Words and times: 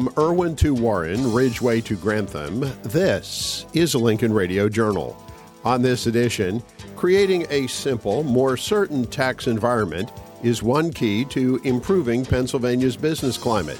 From 0.00 0.14
Irwin 0.16 0.56
to 0.56 0.72
Warren, 0.72 1.30
Ridgeway 1.30 1.82
to 1.82 1.94
Grantham, 1.94 2.60
this 2.84 3.66
is 3.74 3.94
Lincoln 3.94 4.32
Radio 4.32 4.66
Journal. 4.66 5.14
On 5.62 5.82
this 5.82 6.06
edition, 6.06 6.62
creating 6.96 7.46
a 7.50 7.66
simple, 7.66 8.22
more 8.22 8.56
certain 8.56 9.04
tax 9.04 9.46
environment 9.46 10.10
is 10.42 10.62
one 10.62 10.90
key 10.90 11.26
to 11.26 11.60
improving 11.64 12.24
Pennsylvania's 12.24 12.96
business 12.96 13.36
climate. 13.36 13.78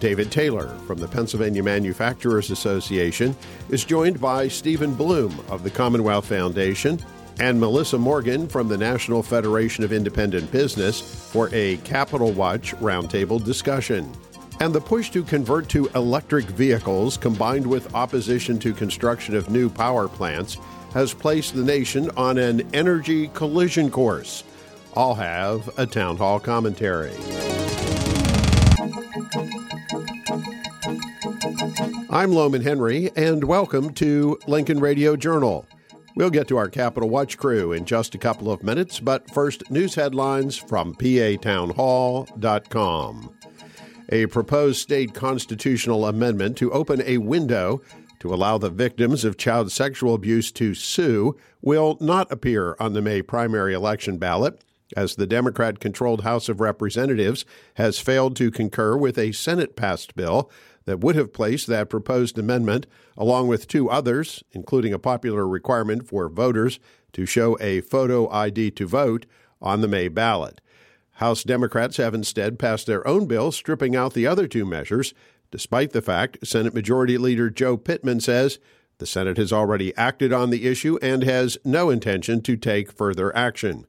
David 0.00 0.32
Taylor 0.32 0.76
from 0.88 0.98
the 0.98 1.06
Pennsylvania 1.06 1.62
Manufacturers 1.62 2.50
Association 2.50 3.36
is 3.70 3.84
joined 3.84 4.20
by 4.20 4.48
Stephen 4.48 4.92
Bloom 4.92 5.38
of 5.48 5.62
the 5.62 5.70
Commonwealth 5.70 6.26
Foundation 6.26 6.98
and 7.38 7.60
Melissa 7.60 7.96
Morgan 7.96 8.48
from 8.48 8.66
the 8.66 8.76
National 8.76 9.22
Federation 9.22 9.84
of 9.84 9.92
Independent 9.92 10.50
Business 10.50 11.00
for 11.00 11.48
a 11.52 11.76
Capital 11.84 12.32
Watch 12.32 12.74
roundtable 12.78 13.44
discussion. 13.44 14.12
And 14.60 14.74
the 14.74 14.80
push 14.80 15.10
to 15.10 15.22
convert 15.22 15.68
to 15.70 15.88
electric 15.94 16.46
vehicles, 16.46 17.16
combined 17.16 17.66
with 17.66 17.94
opposition 17.94 18.58
to 18.60 18.72
construction 18.72 19.36
of 19.36 19.50
new 19.50 19.68
power 19.68 20.08
plants, 20.08 20.56
has 20.92 21.12
placed 21.12 21.54
the 21.54 21.62
nation 21.62 22.10
on 22.16 22.38
an 22.38 22.62
energy 22.72 23.28
collision 23.28 23.90
course. 23.90 24.44
I'll 24.96 25.14
have 25.14 25.76
a 25.78 25.86
town 25.86 26.16
hall 26.16 26.38
commentary. 26.38 27.12
I'm 32.08 32.32
Lowman 32.32 32.62
Henry, 32.62 33.10
and 33.16 33.42
welcome 33.42 33.92
to 33.94 34.38
Lincoln 34.46 34.78
Radio 34.78 35.16
Journal. 35.16 35.66
We'll 36.14 36.30
get 36.30 36.46
to 36.48 36.56
our 36.56 36.68
Capital 36.68 37.10
Watch 37.10 37.36
crew 37.36 37.72
in 37.72 37.84
just 37.84 38.14
a 38.14 38.18
couple 38.18 38.52
of 38.52 38.62
minutes, 38.62 39.00
but 39.00 39.28
first, 39.32 39.68
news 39.68 39.96
headlines 39.96 40.56
from 40.56 40.94
PATownhall.com. 40.94 43.34
A 44.14 44.26
proposed 44.26 44.78
state 44.78 45.12
constitutional 45.12 46.06
amendment 46.06 46.56
to 46.58 46.70
open 46.70 47.02
a 47.04 47.18
window 47.18 47.82
to 48.20 48.32
allow 48.32 48.58
the 48.58 48.70
victims 48.70 49.24
of 49.24 49.36
child 49.36 49.72
sexual 49.72 50.14
abuse 50.14 50.52
to 50.52 50.72
sue 50.72 51.36
will 51.60 51.98
not 52.00 52.30
appear 52.30 52.76
on 52.78 52.92
the 52.92 53.02
May 53.02 53.22
primary 53.22 53.74
election 53.74 54.18
ballot, 54.18 54.62
as 54.96 55.16
the 55.16 55.26
Democrat 55.26 55.80
controlled 55.80 56.22
House 56.22 56.48
of 56.48 56.60
Representatives 56.60 57.44
has 57.74 57.98
failed 57.98 58.36
to 58.36 58.52
concur 58.52 58.96
with 58.96 59.18
a 59.18 59.32
Senate 59.32 59.74
passed 59.74 60.14
bill 60.14 60.48
that 60.84 61.00
would 61.00 61.16
have 61.16 61.32
placed 61.32 61.66
that 61.66 61.90
proposed 61.90 62.38
amendment, 62.38 62.86
along 63.16 63.48
with 63.48 63.66
two 63.66 63.90
others, 63.90 64.44
including 64.52 64.92
a 64.92 64.98
popular 65.00 65.44
requirement 65.44 66.06
for 66.06 66.28
voters 66.28 66.78
to 67.14 67.26
show 67.26 67.58
a 67.60 67.80
photo 67.80 68.30
ID 68.30 68.70
to 68.70 68.86
vote, 68.86 69.26
on 69.60 69.80
the 69.80 69.88
May 69.88 70.06
ballot. 70.06 70.60
House 71.14 71.44
Democrats 71.44 71.96
have 71.98 72.14
instead 72.14 72.58
passed 72.58 72.86
their 72.86 73.06
own 73.06 73.26
bill 73.26 73.52
stripping 73.52 73.94
out 73.94 74.14
the 74.14 74.26
other 74.26 74.48
two 74.48 74.64
measures, 74.64 75.14
despite 75.50 75.92
the 75.92 76.02
fact 76.02 76.44
Senate 76.46 76.74
Majority 76.74 77.18
Leader 77.18 77.50
Joe 77.50 77.76
Pittman 77.76 78.20
says 78.20 78.58
the 78.98 79.06
Senate 79.06 79.36
has 79.36 79.52
already 79.52 79.96
acted 79.96 80.32
on 80.32 80.50
the 80.50 80.66
issue 80.66 80.98
and 81.02 81.22
has 81.22 81.58
no 81.64 81.90
intention 81.90 82.40
to 82.42 82.56
take 82.56 82.92
further 82.92 83.34
action. 83.36 83.86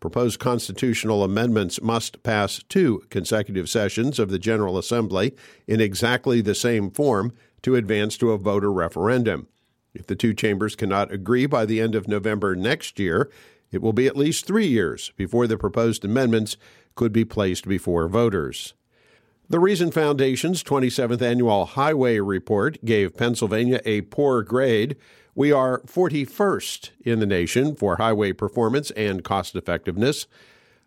Proposed 0.00 0.38
constitutional 0.38 1.24
amendments 1.24 1.82
must 1.82 2.22
pass 2.22 2.62
two 2.68 3.02
consecutive 3.10 3.68
sessions 3.68 4.18
of 4.18 4.30
the 4.30 4.38
General 4.38 4.78
Assembly 4.78 5.34
in 5.66 5.80
exactly 5.80 6.40
the 6.40 6.54
same 6.54 6.90
form 6.90 7.32
to 7.62 7.74
advance 7.74 8.16
to 8.18 8.30
a 8.30 8.38
voter 8.38 8.72
referendum. 8.72 9.48
If 9.94 10.06
the 10.06 10.14
two 10.14 10.34
chambers 10.34 10.76
cannot 10.76 11.12
agree 11.12 11.46
by 11.46 11.66
the 11.66 11.80
end 11.80 11.96
of 11.96 12.06
November 12.06 12.54
next 12.54 13.00
year, 13.00 13.28
it 13.70 13.82
will 13.82 13.92
be 13.92 14.06
at 14.06 14.16
least 14.16 14.46
three 14.46 14.66
years 14.66 15.12
before 15.16 15.46
the 15.46 15.58
proposed 15.58 16.04
amendments 16.04 16.56
could 16.94 17.12
be 17.12 17.24
placed 17.24 17.68
before 17.68 18.08
voters. 18.08 18.74
The 19.50 19.60
Reason 19.60 19.90
Foundation's 19.90 20.62
27th 20.62 21.22
Annual 21.22 21.66
Highway 21.66 22.18
Report 22.18 22.84
gave 22.84 23.16
Pennsylvania 23.16 23.80
a 23.86 24.02
poor 24.02 24.42
grade. 24.42 24.96
We 25.34 25.52
are 25.52 25.80
41st 25.86 26.90
in 27.02 27.20
the 27.20 27.26
nation 27.26 27.74
for 27.74 27.96
highway 27.96 28.32
performance 28.32 28.90
and 28.90 29.24
cost 29.24 29.56
effectiveness. 29.56 30.26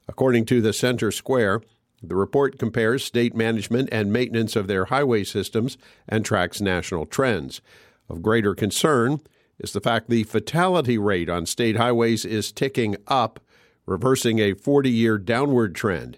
According 0.08 0.46
to 0.46 0.62
the 0.62 0.74
Center 0.74 1.12
Square, 1.12 1.62
the 2.03 2.16
report 2.16 2.59
compares 2.59 3.03
state 3.03 3.36
management 3.36 3.90
and 3.91 4.14
maintenance 4.14 4.56
of 4.56 4.68
their 4.68 4.86
highway 4.86 5.24
systems 5.24 5.78
and 6.08 6.25
tracks 6.25 6.62
national 6.62 7.06
trends. 7.06 7.62
Of 8.09 8.22
greater 8.22 8.53
concern 8.53 9.22
is 9.61 9.72
the 9.73 9.79
fact 9.79 10.09
the 10.09 10.23
fatality 10.23 10.97
rate 10.97 11.29
on 11.29 11.45
state 11.45 11.77
highways 11.77 12.25
is 12.25 12.51
ticking 12.51 12.97
up, 13.07 13.39
reversing 13.85 14.39
a 14.39 14.53
40 14.53 14.89
year 14.89 15.17
downward 15.17 15.73
trend. 15.75 16.17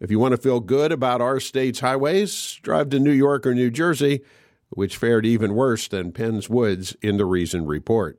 If 0.00 0.10
you 0.10 0.18
want 0.18 0.32
to 0.32 0.40
feel 0.40 0.60
good 0.60 0.90
about 0.90 1.20
our 1.20 1.38
state's 1.38 1.80
highways, 1.80 2.58
drive 2.62 2.90
to 2.90 2.98
New 2.98 3.12
York 3.12 3.46
or 3.46 3.54
New 3.54 3.70
Jersey 3.70 4.22
which 4.70 4.96
fared 4.96 5.26
even 5.26 5.54
worse 5.54 5.88
than 5.88 6.12
Penn's 6.12 6.48
Woods 6.48 6.96
in 7.02 7.16
the 7.16 7.24
Reason 7.24 7.66
report. 7.66 8.18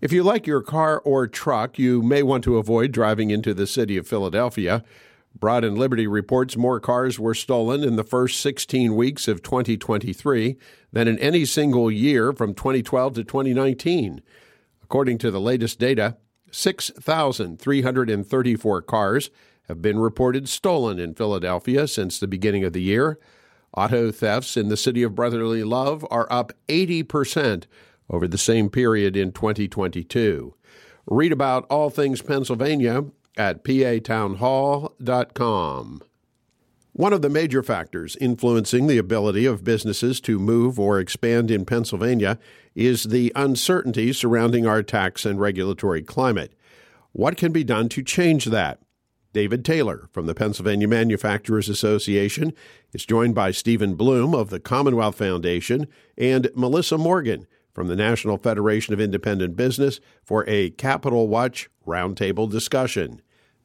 If 0.00 0.12
you 0.12 0.22
like 0.22 0.46
your 0.46 0.60
car 0.60 1.00
or 1.00 1.26
truck, 1.26 1.78
you 1.78 2.02
may 2.02 2.22
want 2.22 2.44
to 2.44 2.58
avoid 2.58 2.92
driving 2.92 3.30
into 3.30 3.54
the 3.54 3.66
city 3.66 3.96
of 3.96 4.06
Philadelphia. 4.06 4.84
Broad 5.34 5.64
and 5.64 5.76
Liberty 5.76 6.06
reports 6.06 6.56
more 6.56 6.78
cars 6.78 7.18
were 7.18 7.34
stolen 7.34 7.82
in 7.82 7.96
the 7.96 8.04
first 8.04 8.38
16 8.40 8.94
weeks 8.94 9.26
of 9.26 9.42
2023 9.42 10.56
than 10.92 11.08
in 11.08 11.18
any 11.18 11.44
single 11.44 11.90
year 11.90 12.32
from 12.32 12.54
2012 12.54 13.14
to 13.14 13.24
2019. 13.24 14.22
According 14.82 15.18
to 15.18 15.32
the 15.32 15.40
latest 15.40 15.80
data, 15.80 16.16
6,334 16.52 18.82
cars 18.82 19.30
have 19.68 19.82
been 19.82 19.98
reported 19.98 20.48
stolen 20.48 21.00
in 21.00 21.14
Philadelphia 21.14 21.88
since 21.88 22.18
the 22.18 22.28
beginning 22.28 22.64
of 22.64 22.72
the 22.72 22.82
year. 22.82 23.18
Auto 23.76 24.12
thefts 24.12 24.56
in 24.56 24.68
the 24.68 24.76
city 24.76 25.02
of 25.02 25.16
brotherly 25.16 25.64
love 25.64 26.06
are 26.10 26.28
up 26.30 26.52
80% 26.68 27.64
over 28.08 28.28
the 28.28 28.38
same 28.38 28.70
period 28.70 29.16
in 29.16 29.32
2022. 29.32 30.54
Read 31.06 31.32
about 31.32 31.66
all 31.68 31.90
things 31.90 32.22
Pennsylvania 32.22 33.04
at 33.36 33.64
patownhall.com. 33.64 36.02
One 36.92 37.12
of 37.12 37.22
the 37.22 37.28
major 37.28 37.64
factors 37.64 38.16
influencing 38.20 38.86
the 38.86 38.98
ability 38.98 39.46
of 39.46 39.64
businesses 39.64 40.20
to 40.20 40.38
move 40.38 40.78
or 40.78 41.00
expand 41.00 41.50
in 41.50 41.64
Pennsylvania 41.64 42.38
is 42.76 43.02
the 43.04 43.32
uncertainty 43.34 44.12
surrounding 44.12 44.64
our 44.64 44.80
tax 44.80 45.26
and 45.26 45.40
regulatory 45.40 46.02
climate. 46.02 46.52
What 47.10 47.36
can 47.36 47.50
be 47.50 47.64
done 47.64 47.88
to 47.90 48.04
change 48.04 48.44
that? 48.44 48.78
David 49.32 49.64
Taylor 49.64 50.08
from 50.12 50.26
the 50.26 50.36
Pennsylvania 50.36 50.86
Manufacturers 50.86 51.68
Association 51.68 52.52
is 52.92 53.04
joined 53.04 53.34
by 53.34 53.50
Stephen 53.50 53.96
Bloom 53.96 54.32
of 54.32 54.50
the 54.50 54.60
Commonwealth 54.60 55.16
Foundation 55.16 55.88
and 56.16 56.48
Melissa 56.54 56.96
Morgan 56.96 57.48
from 57.72 57.88
the 57.88 57.96
National 57.96 58.38
Federation 58.38 58.94
of 58.94 59.00
Independent 59.00 59.56
Business 59.56 59.98
for 60.22 60.48
a 60.48 60.70
Capital 60.70 61.26
Watch 61.26 61.68
roundtable 61.86 62.50
discussion. 62.50 63.20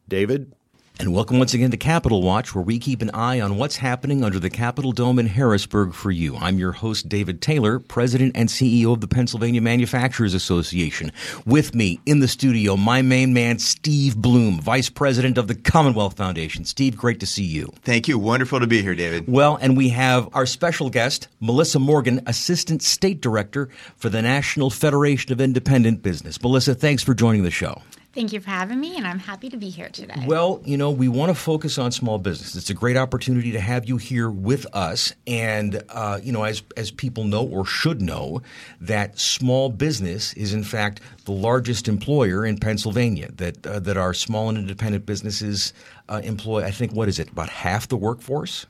David, 0.07 0.53
and 1.02 1.13
welcome 1.13 1.40
once 1.40 1.53
again 1.53 1.72
to 1.72 1.78
Capital 1.78 2.22
Watch, 2.22 2.53
where 2.53 2.62
we 2.62 2.78
keep 2.78 3.02
an 3.02 3.12
eye 3.12 3.40
on 3.40 3.56
what's 3.56 3.78
happening 3.78 4.22
under 4.22 4.38
the 4.38 4.50
Capitol 4.50 4.91
Dome 4.91 5.18
in 5.18 5.28
Harrisburg 5.28 5.94
for 5.94 6.12
you. 6.12 6.35
I'm 6.35 6.59
your 6.59 6.74
host, 6.74 7.08
David 7.08 7.41
Taylor, 7.41 7.79
President 7.79 8.34
and 8.35 8.50
CEO 8.50 8.91
of 8.91 9.00
the 9.00 9.08
Pennsylvania 9.08 9.62
Manufacturers 9.62 10.34
Association. 10.34 11.13
With 11.46 11.74
me 11.74 12.02
in 12.06 12.19
the 12.19 12.28
studio, 12.28 12.75
my 12.75 13.02
main 13.02 13.34
man, 13.34 13.59
Steve 13.59 14.18
Bloom, 14.18 14.59
Vice 14.59 14.90
President 14.90 15.38
of 15.38 15.47
the 15.47 15.56
Commonwealth 15.56 16.18
Foundation. 16.18 16.66
Steve, 16.66 16.97
great 16.97 17.22
to 17.22 17.25
see 17.25 17.46
you. 17.46 17.72
Thank 17.84 18.09
you. 18.09 18.19
Wonderful 18.19 18.59
to 18.59 18.68
be 18.68 18.81
here, 18.81 18.94
David. 18.94 19.24
Well, 19.25 19.56
and 19.62 19.78
we 19.78 19.90
have 19.90 20.28
our 20.35 20.46
special 20.46 20.90
guest, 20.90 21.29
Melissa 21.40 21.79
Morgan, 21.79 22.19
Assistant 22.28 22.81
State 22.81 23.22
Director 23.22 23.69
for 23.96 24.09
the 24.09 24.22
National 24.22 24.70
Federation 24.70 25.32
of 25.32 25.40
Independent 25.40 26.03
Business. 26.03 26.41
Melissa, 26.41 26.76
thanks 26.76 27.03
for 27.03 27.14
joining 27.14 27.43
the 27.43 27.52
show. 27.52 27.82
Thank 28.11 28.34
you 28.34 28.40
for 28.40 28.50
having 28.50 28.79
me, 28.79 28.97
and 28.97 29.06
I'm 29.06 29.20
happy 29.20 29.50
to 29.50 29.58
be 29.58 29.70
here 29.70 29.90
today. 29.90 30.23
Well, 30.26 30.61
you 30.66 30.78
know, 30.78 30.90
we 30.90 31.08
want 31.08 31.29
to 31.29 31.35
focus 31.35 31.78
on 31.78 31.91
small 31.91 32.17
business. 32.17 32.56
It's 32.56 32.72
a 32.72 32.73
great 32.73 32.97
opportunity 32.97 33.52
to 33.52 33.59
have 33.59 33.88
you 33.88 33.97
here 33.97 34.32
with 34.32 34.66
us, 34.73 35.14
and 35.28 35.84
uh, 35.90 36.20
you 36.23 36.32
know, 36.32 36.44
as 36.44 36.64
as 36.76 36.90
people 36.90 37.26
know 37.26 37.46
or 37.46 37.67
should 37.67 38.02
know, 38.02 38.41
that 38.82 39.20
small 39.20 39.70
business 39.70 40.34
is 40.34 40.56
in 40.56 40.64
fact 40.64 41.02
the 41.26 41.32
largest 41.32 41.88
employer 41.88 42.44
in 42.44 42.58
Pennsylvania. 42.58 43.29
That 43.34 43.66
uh, 43.67 43.79
that 43.82 43.96
our 43.96 44.16
small 44.16 44.50
and 44.50 44.58
independent 44.58 45.05
businesses 45.05 45.72
uh, 46.09 46.22
employ. 46.23 46.64
I 46.64 46.72
think 46.72 46.94
what 46.94 47.09
is 47.09 47.20
it? 47.20 47.29
About 47.29 47.50
half 47.50 47.90
the 47.90 47.97
workforce. 47.97 48.66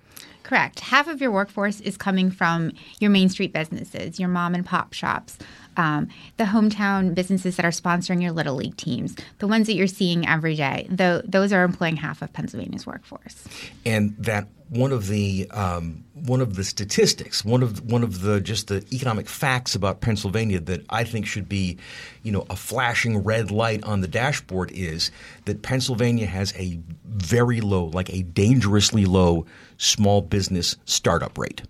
Correct. 0.50 0.80
Half 0.80 1.08
of 1.08 1.22
your 1.22 1.30
workforce 1.30 1.80
is 1.80 1.96
coming 1.96 2.32
from 2.32 2.72
your 3.00 3.12
Main 3.12 3.30
Street 3.30 3.54
businesses, 3.54 4.20
your 4.20 4.30
mom 4.30 4.56
and 4.56 4.66
pop 4.66 4.94
shops, 4.94 5.38
um, 5.78 6.08
the 6.38 6.46
hometown 6.46 7.14
businesses 7.14 7.56
that 7.58 7.68
are 7.68 7.70
sponsoring 7.70 8.20
your 8.20 8.32
Little 8.32 8.56
League 8.56 8.76
teams, 8.76 9.16
the 9.38 9.48
ones 9.48 9.68
that 9.68 9.76
you're 9.76 9.86
seeing 9.86 10.28
every 10.28 10.56
day. 10.56 10.88
those 10.90 11.54
are 11.54 11.64
employing 11.64 11.98
half 11.98 12.24
of 12.24 12.34
Pennsylvania's 12.34 12.88
workforce. 12.88 13.48
And 13.86 14.16
that 14.18 14.48
one 14.70 14.92
of 14.92 15.08
the 15.08 15.50
um, 15.52 16.04
one 16.14 16.42
of 16.42 16.56
the 16.56 16.64
statistics, 16.64 17.44
one 17.44 17.64
of 17.64 17.84
one 17.92 18.04
of 18.04 18.22
the 18.22 18.40
just 18.40 18.68
the 18.68 18.86
economic 18.94 19.28
facts 19.28 19.74
about 19.74 20.02
Pennsylvania 20.02 20.60
that 20.62 20.86
I 20.90 21.04
think 21.04 21.26
should 21.26 21.50
be, 21.50 21.78
you 22.22 22.32
know, 22.32 22.46
a 22.50 22.56
flashing 22.56 23.24
red 23.24 23.50
light 23.50 23.84
on 23.84 24.02
the 24.02 24.08
dashboard 24.08 24.72
is 24.72 25.12
that 25.46 25.64
Pennsylvania 25.64 26.28
has 26.28 26.54
a 26.56 26.80
very 27.06 27.62
low, 27.62 27.86
like 27.86 28.14
a 28.14 28.22
dangerously 28.22 29.06
low, 29.06 29.46
small 29.78 30.22
business 30.22 30.76
startup 30.86 31.38
rate. 31.38 31.64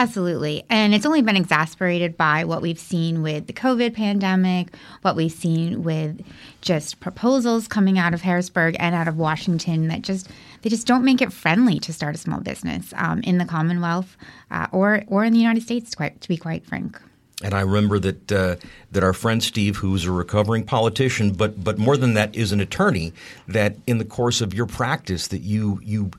Absolutely. 0.00 0.64
And 0.70 0.94
it's 0.94 1.04
only 1.04 1.20
been 1.20 1.36
exasperated 1.36 2.16
by 2.16 2.44
what 2.44 2.62
we've 2.62 2.78
seen 2.78 3.20
with 3.20 3.46
the 3.46 3.52
COVID 3.52 3.92
pandemic, 3.92 4.74
what 5.02 5.14
we've 5.14 5.30
seen 5.30 5.82
with 5.82 6.24
just 6.62 7.00
proposals 7.00 7.68
coming 7.68 7.98
out 7.98 8.14
of 8.14 8.22
Harrisburg 8.22 8.76
and 8.78 8.94
out 8.94 9.08
of 9.08 9.18
Washington 9.18 9.88
that 9.88 10.00
just 10.00 10.26
they 10.62 10.70
just 10.70 10.86
don't 10.86 11.04
make 11.04 11.20
it 11.20 11.34
friendly 11.34 11.78
to 11.80 11.92
start 11.92 12.14
a 12.14 12.18
small 12.18 12.40
business 12.40 12.94
um, 12.96 13.20
in 13.24 13.36
the 13.36 13.44
Commonwealth 13.44 14.16
uh, 14.50 14.68
or 14.72 15.02
or 15.06 15.22
in 15.22 15.34
the 15.34 15.38
United 15.38 15.62
States. 15.62 15.94
Quite 15.94 16.18
to 16.22 16.28
be 16.28 16.38
quite 16.38 16.64
frank. 16.64 16.98
And 17.44 17.52
I 17.52 17.60
remember 17.60 17.98
that 17.98 18.32
uh, 18.32 18.56
that 18.92 19.04
our 19.04 19.12
friend 19.12 19.42
Steve, 19.42 19.76
who's 19.76 20.06
a 20.06 20.12
recovering 20.12 20.64
politician, 20.64 21.32
but 21.32 21.62
but 21.62 21.76
more 21.76 21.98
than 21.98 22.14
that, 22.14 22.34
is 22.34 22.52
an 22.52 22.60
attorney. 22.60 23.12
That 23.48 23.76
in 23.86 23.98
the 23.98 24.06
course 24.06 24.40
of 24.40 24.54
your 24.54 24.64
practice, 24.64 25.28
that 25.28 25.42
you 25.42 25.78
you 25.84 26.10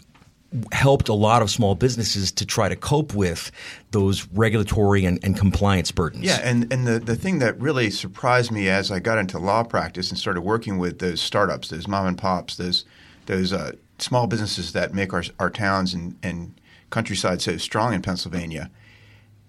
helped 0.73 1.07
a 1.07 1.13
lot 1.13 1.41
of 1.41 1.49
small 1.49 1.75
businesses 1.75 2.31
to 2.33 2.45
try 2.45 2.67
to 2.67 2.75
cope 2.75 3.13
with 3.13 3.51
those 3.91 4.27
regulatory 4.33 5.05
and, 5.05 5.23
and, 5.23 5.37
compliance 5.37 5.91
burdens. 5.91 6.25
Yeah, 6.25 6.41
and, 6.43 6.71
and 6.73 6.85
the, 6.85 6.99
the 6.99 7.15
thing 7.15 7.39
that 7.39 7.59
really 7.59 7.89
surprised 7.89 8.51
me 8.51 8.67
as 8.67 8.91
I 8.91 8.99
got 8.99 9.17
into 9.17 9.39
law 9.39 9.63
practice 9.63 10.09
and 10.09 10.19
started 10.19 10.41
working 10.41 10.77
with 10.77 10.99
those 10.99 11.21
startups, 11.21 11.69
those 11.69 11.87
mom 11.87 12.05
and 12.05 12.17
pops, 12.17 12.57
those 12.57 12.85
those 13.27 13.53
uh, 13.53 13.73
small 13.99 14.27
businesses 14.27 14.73
that 14.73 14.93
make 14.93 15.13
our, 15.13 15.23
our 15.39 15.49
towns 15.49 15.93
and, 15.93 16.17
and 16.23 16.59
countryside 16.89 17.41
so 17.41 17.55
strong 17.55 17.93
in 17.93 18.01
Pennsylvania, 18.01 18.69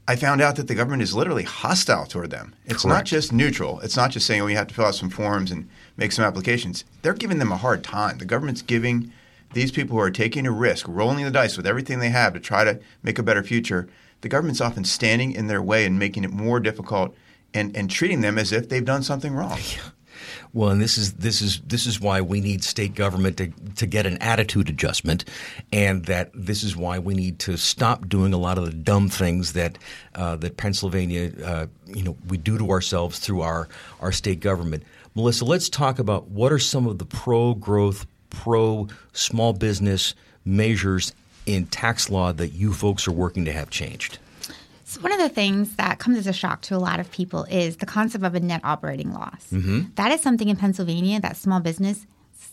I 0.07 0.15
found 0.15 0.41
out 0.41 0.57
that 0.57 0.69
the 0.69 0.75
government 0.75 1.03
is 1.03 1.15
literally 1.15 1.43
hostile 1.43 2.05
toward 2.07 2.31
them. 2.31 2.55
It's 2.67 2.83
Correct. 2.83 2.87
not 2.87 3.05
just 3.07 3.33
neutral. 3.33 3.81
It's 3.81 3.97
not 3.97 4.11
just 4.11 4.27
saying, 4.27 4.43
oh, 4.43 4.47
you 4.47 4.57
have 4.57 4.67
to 4.69 4.75
fill 4.75 4.85
out 4.85 4.95
some 4.95 5.11
forms 5.11 5.51
and 5.51 5.69
make 5.97 6.13
some 6.13 6.25
applications. 6.25 6.85
They're 7.01 7.15
giving 7.15 7.39
them 7.39 7.51
a 7.51 7.57
hard 7.57 7.83
time. 7.83 8.19
The 8.19 8.25
government's 8.25 8.63
giving– 8.63 9.11
these 9.53 9.73
people 9.73 9.97
who 9.97 10.03
are 10.03 10.11
taking 10.11 10.47
a 10.47 10.53
risk, 10.53 10.87
rolling 10.89 11.25
the 11.25 11.31
dice 11.31 11.57
with 11.57 11.67
everything 11.67 11.99
they 11.99 12.11
have 12.11 12.35
to 12.35 12.41
try 12.41 12.65
to 12.65 12.81
make 13.03 13.19
a 13.19 13.23
better 13.23 13.43
future, 13.43 13.89
the 14.23 14.29
government's 14.29 14.61
often 14.61 14.85
standing 14.85 15.33
in 15.33 15.47
their 15.47 15.63
way 15.63 15.85
and 15.85 15.99
making 15.99 16.25
it 16.25 16.33
more 16.33 16.61
difficult 16.61 17.15
and, 17.55 17.77
and 17.77 17.91
treating 17.91 18.21
them 18.21 18.39
as 18.39 18.53
if 18.53 18.69
they've 18.69 18.85
done 18.85 19.03
something 19.03 19.35
wrong. 19.35 19.59
Well, 20.55 20.69
and 20.69 20.81
this 20.81 20.99
is 20.99 21.15
this 21.15 21.41
is 21.41 21.61
this 21.61 21.87
is 21.87 21.99
why 21.99 22.21
we 22.21 22.41
need 22.41 22.63
state 22.63 22.95
government 22.95 23.39
to 23.39 23.49
to 23.77 23.87
get 23.87 24.07
an 24.07 24.19
attitude 24.19 24.69
adjustment, 24.69 25.25
and 25.73 26.05
that 26.05 26.31
this 26.35 26.63
is 26.63 26.77
why 26.77 26.99
we 26.99 27.15
need 27.15 27.39
to 27.41 27.57
stop 27.57 28.09
doing 28.09 28.35
a 28.35 28.37
lot 28.37 28.59
of 28.59 28.67
the 28.67 28.73
dumb 28.73 29.09
things 29.09 29.55
that 29.55 29.79
uh, 30.15 30.37
that 30.37 30.59
Pennsylvania, 30.59 31.33
uh, 31.45 31.67
you 31.87 32.03
know, 32.03 32.17
we 32.29 32.37
do 32.37 32.59
to 32.59 32.71
ourselves 32.71 33.19
through 33.19 33.41
our 33.41 33.69
our 34.01 34.13
state 34.13 34.41
government. 34.41 34.83
Melissa, 35.15 35.45
let's 35.45 35.69
talk 35.69 35.99
about 35.99 36.29
what 36.29 36.53
are 36.53 36.59
some 36.59 36.87
of 36.87 36.99
the 36.99 37.07
pro 37.07 37.55
growth 37.55 38.07
pro 38.32 38.88
small 39.12 39.52
business 39.52 40.14
measures 40.44 41.12
in 41.46 41.67
tax 41.67 42.11
law 42.11 42.32
that 42.32 42.49
you 42.49 42.73
folks 42.73 43.06
are 43.06 43.12
working 43.12 43.44
to 43.44 43.52
have 43.52 43.70
changed? 43.70 44.19
So 44.84 45.00
one 45.00 45.12
of 45.12 45.19
the 45.19 45.29
things 45.29 45.76
that 45.76 45.99
comes 45.99 46.19
as 46.19 46.26
a 46.26 46.32
shock 46.32 46.61
to 46.62 46.76
a 46.76 46.79
lot 46.79 47.00
of 47.00 47.11
people 47.11 47.44
is 47.44 47.79
the 47.79 47.87
concept 47.87 48.25
of 48.25 48.34
a 48.34 48.40
net 48.40 48.61
operating 48.62 49.12
loss. 49.12 49.46
Mm-hmm. 49.50 49.94
That 49.94 50.12
is 50.12 50.20
something 50.20 50.49
in 50.49 50.56
Pennsylvania 50.56 51.19
that 51.20 51.37
small 51.37 51.61
business 51.61 52.06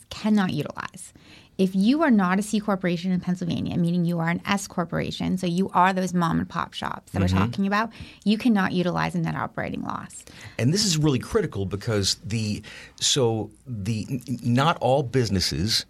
cannot 0.09 0.53
utilize. 0.53 1.13
If 1.59 1.75
you 1.75 2.03
are 2.03 2.09
not 2.09 2.39
a 2.39 2.41
C 2.41 2.61
corporation 2.61 3.11
in 3.11 3.19
Pennsylvania, 3.19 3.77
meaning 3.77 4.05
you 4.05 4.19
are 4.19 4.29
an 4.29 4.41
S 4.45 4.65
corporation, 4.65 5.37
so 5.37 5.45
you 5.45 5.69
are 5.73 5.91
those 5.91 6.13
mom 6.13 6.39
and 6.39 6.47
pop 6.47 6.73
shops 6.73 7.11
that 7.11 7.21
mm-hmm. 7.21 7.35
we're 7.37 7.45
talking 7.45 7.67
about, 7.67 7.91
you 8.23 8.37
cannot 8.37 8.71
utilize 8.71 9.13
a 9.13 9.19
net 9.19 9.35
operating 9.35 9.83
loss. 9.83 10.23
And 10.57 10.73
this 10.73 10.85
is 10.85 10.97
really 10.97 11.19
critical 11.19 11.65
because 11.65 12.15
the 12.23 12.63
so 12.95 13.51
the 13.67 14.21
not 14.41 14.77
all 14.77 15.03
businesses 15.03 15.85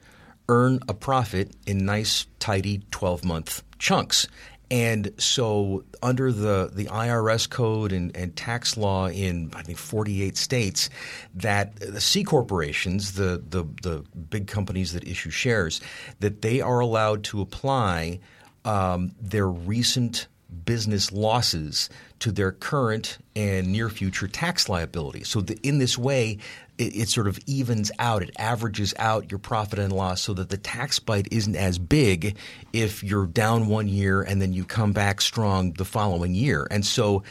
earn 0.47 0.79
a 0.89 0.93
profit 0.95 1.51
in 1.67 1.85
nice 1.85 2.25
tidy 2.39 2.81
12 2.89 3.23
month 3.23 3.61
chunks. 3.77 4.27
And 4.71 5.11
so, 5.17 5.83
under 6.03 6.31
the, 6.31 6.69
the 6.71 6.85
IRS 6.85 7.49
code 7.49 7.91
and, 7.91 8.15
and 8.15 8.35
tax 8.35 8.77
law 8.77 9.09
in 9.09 9.51
I 9.55 9.63
think 9.63 9.77
48 9.77 10.37
states, 10.37 10.89
that 11.33 11.75
the 11.77 12.01
C 12.01 12.23
corporations, 12.23 13.13
the, 13.13 13.43
the 13.49 13.63
the 13.81 14.03
big 14.29 14.47
companies 14.47 14.93
that 14.93 15.07
issue 15.07 15.31
shares, 15.31 15.81
that 16.19 16.41
they 16.43 16.61
are 16.61 16.79
allowed 16.79 17.23
to 17.25 17.41
apply 17.41 18.19
um, 18.63 19.15
their 19.19 19.47
recent 19.47 20.27
business 20.65 21.11
losses 21.11 21.89
to 22.19 22.31
their 22.31 22.51
current 22.51 23.17
and 23.35 23.71
near 23.71 23.89
future 23.89 24.27
tax 24.27 24.67
liability. 24.67 25.23
So, 25.23 25.41
the, 25.41 25.57
in 25.63 25.79
this 25.79 25.97
way, 25.97 26.37
it, 26.77 26.95
it, 26.95 27.09
sort 27.09 27.27
of 27.27 27.39
evens 27.45 27.91
out, 27.99 28.23
it 28.23 28.31
averages 28.37 28.93
out 28.97 29.31
your 29.31 29.39
profit 29.39 29.79
and 29.79 29.91
loss 29.91 30.21
so 30.21 30.33
that 30.33 30.49
the 30.49 30.57
tax 30.57 30.99
bite 30.99 31.27
isn't 31.31 31.55
as 31.55 31.77
big 31.77 32.37
if 32.73 33.03
you're 33.03 33.27
down 33.27 33.67
one 33.67 33.87
year 33.87 34.21
and 34.21 34.41
then 34.41 34.53
you 34.53 34.63
come 34.63 34.93
back 34.93 35.21
strong 35.21 35.73
the 35.73 35.85
following 35.85 36.33
year. 36.33 36.67
And 36.71 36.85
so 36.85 37.23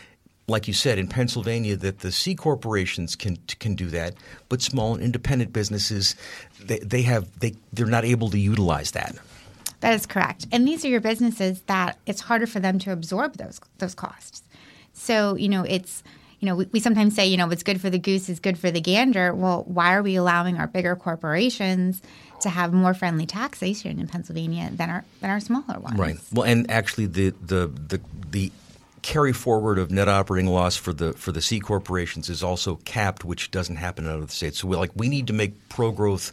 like 0.48 0.66
you 0.66 0.74
said, 0.74 0.98
in 0.98 1.06
Pennsylvania, 1.06 1.76
that 1.76 2.00
the 2.00 2.10
C 2.10 2.34
corporations 2.34 3.14
can 3.14 3.36
can 3.58 3.74
do 3.74 3.86
that, 3.88 4.14
but 4.48 4.62
small 4.62 4.94
and 4.94 5.02
independent 5.02 5.52
businesses, 5.52 6.16
they, 6.58 6.78
they 6.78 7.02
have 7.02 7.38
they 7.38 7.54
they're 7.72 7.86
not 7.86 8.04
able 8.04 8.30
to 8.30 8.38
utilize 8.38 8.92
that. 8.92 9.14
That 9.80 9.94
is 9.94 10.06
correct, 10.06 10.46
and 10.50 10.66
these 10.66 10.84
are 10.84 10.88
your 10.88 11.00
businesses 11.00 11.62
that 11.62 11.98
it's 12.06 12.20
harder 12.22 12.46
for 12.46 12.60
them 12.60 12.78
to 12.80 12.92
absorb 12.92 13.36
those 13.36 13.60
those 13.78 13.94
costs. 13.94 14.42
So 14.92 15.36
you 15.36 15.48
know 15.48 15.62
it's 15.62 16.02
you 16.40 16.46
know, 16.46 16.54
we, 16.54 16.66
we 16.72 16.80
sometimes 16.80 17.14
say, 17.14 17.26
you 17.26 17.36
know, 17.36 17.46
what's 17.48 17.62
good 17.62 17.80
for 17.80 17.90
the 17.90 17.98
goose 17.98 18.28
is 18.28 18.38
good 18.38 18.58
for 18.58 18.70
the 18.70 18.80
gander. 18.80 19.34
Well, 19.34 19.64
why 19.66 19.94
are 19.94 20.02
we 20.02 20.14
allowing 20.16 20.56
our 20.56 20.68
bigger 20.68 20.94
corporations 20.94 22.00
to 22.40 22.48
have 22.48 22.72
more 22.72 22.94
friendly 22.94 23.26
taxation 23.26 23.98
in 23.98 24.06
Pennsylvania 24.06 24.70
than 24.72 24.88
our 24.90 25.04
than 25.20 25.30
our 25.30 25.40
smaller 25.40 25.80
ones? 25.80 25.98
Right. 25.98 26.16
Well, 26.32 26.44
and 26.44 26.70
actually, 26.70 27.06
the 27.06 27.30
the 27.44 27.66
the 27.66 28.00
the 28.30 28.52
carry 29.02 29.32
forward 29.32 29.78
of 29.78 29.90
net 29.90 30.08
operating 30.08 30.50
loss 30.50 30.76
for 30.76 30.92
the 30.92 31.12
for 31.14 31.32
the 31.32 31.42
C 31.42 31.60
corporations 31.60 32.28
is 32.28 32.42
also 32.42 32.76
capped, 32.84 33.24
which 33.24 33.50
doesn't 33.50 33.76
happen 33.76 34.06
in 34.06 34.10
other 34.10 34.28
states. 34.28 34.58
So 34.58 34.68
we 34.68 34.76
like 34.76 34.90
we 34.94 35.08
need 35.08 35.26
to 35.28 35.32
make 35.32 35.68
pro 35.68 35.90
growth 35.90 36.32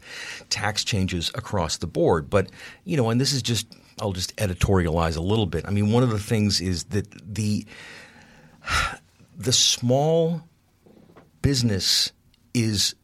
tax 0.50 0.84
changes 0.84 1.32
across 1.36 1.78
the 1.78 1.88
board. 1.88 2.30
But 2.30 2.50
you 2.84 2.98
know, 2.98 3.10
and 3.10 3.20
this 3.20 3.34
is 3.34 3.42
just 3.42 3.68
I'll 4.02 4.14
just 4.14 4.36
editorialize 4.38 5.18
a 5.18 5.22
little 5.22 5.46
bit. 5.46 5.66
I 5.68 5.72
mean, 5.72 5.92
one 5.92 6.04
of 6.04 6.10
the 6.10 6.20
things 6.20 6.62
is 6.62 6.86
that 6.86 7.08
the 7.34 7.66
the 9.38 9.54
small 9.54 10.42
business 11.42 12.12
is 12.54 12.96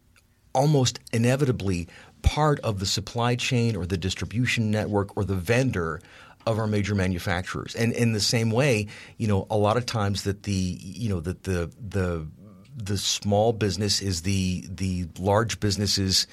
almost 0.53 0.99
inevitably 1.13 1.87
part 2.21 2.59
of 2.59 2.79
the 2.79 2.85
supply 2.85 3.35
chain 3.35 3.75
or 3.75 3.85
the 3.85 3.97
distribution 3.97 4.71
network 4.71 5.15
or 5.17 5.23
the 5.23 5.35
vendor 5.35 6.01
of 6.45 6.57
our 6.57 6.67
major 6.67 6.95
manufacturers. 6.95 7.75
And 7.75 7.93
in 7.93 8.13
the 8.13 8.19
same 8.19 8.51
way, 8.51 8.87
you 9.17 9.27
know, 9.27 9.47
a 9.49 9.57
lot 9.57 9.77
of 9.77 9.85
times 9.85 10.23
that 10.23 10.43
the 10.43 10.77
you 10.81 11.09
know 11.09 11.19
that 11.19 11.43
the 11.43 11.71
the 11.79 12.27
the 12.75 12.97
small 12.97 13.53
business 13.53 14.01
is 14.01 14.21
the 14.21 14.65
the 14.69 15.07
large 15.19 15.59
business's 15.59 16.27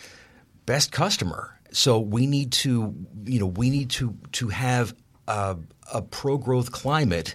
best 0.67 0.93
customer. 0.93 1.59
So 1.73 1.99
we 1.99 2.27
need 2.27 2.53
to 2.53 2.95
you 3.25 3.41
know 3.41 3.47
we 3.47 3.71
need 3.71 3.91
to 3.91 4.17
to 4.33 4.49
have 4.49 4.95
a, 5.27 5.57
a 5.93 6.03
pro 6.03 6.38
growth 6.38 6.73
climate 6.73 7.35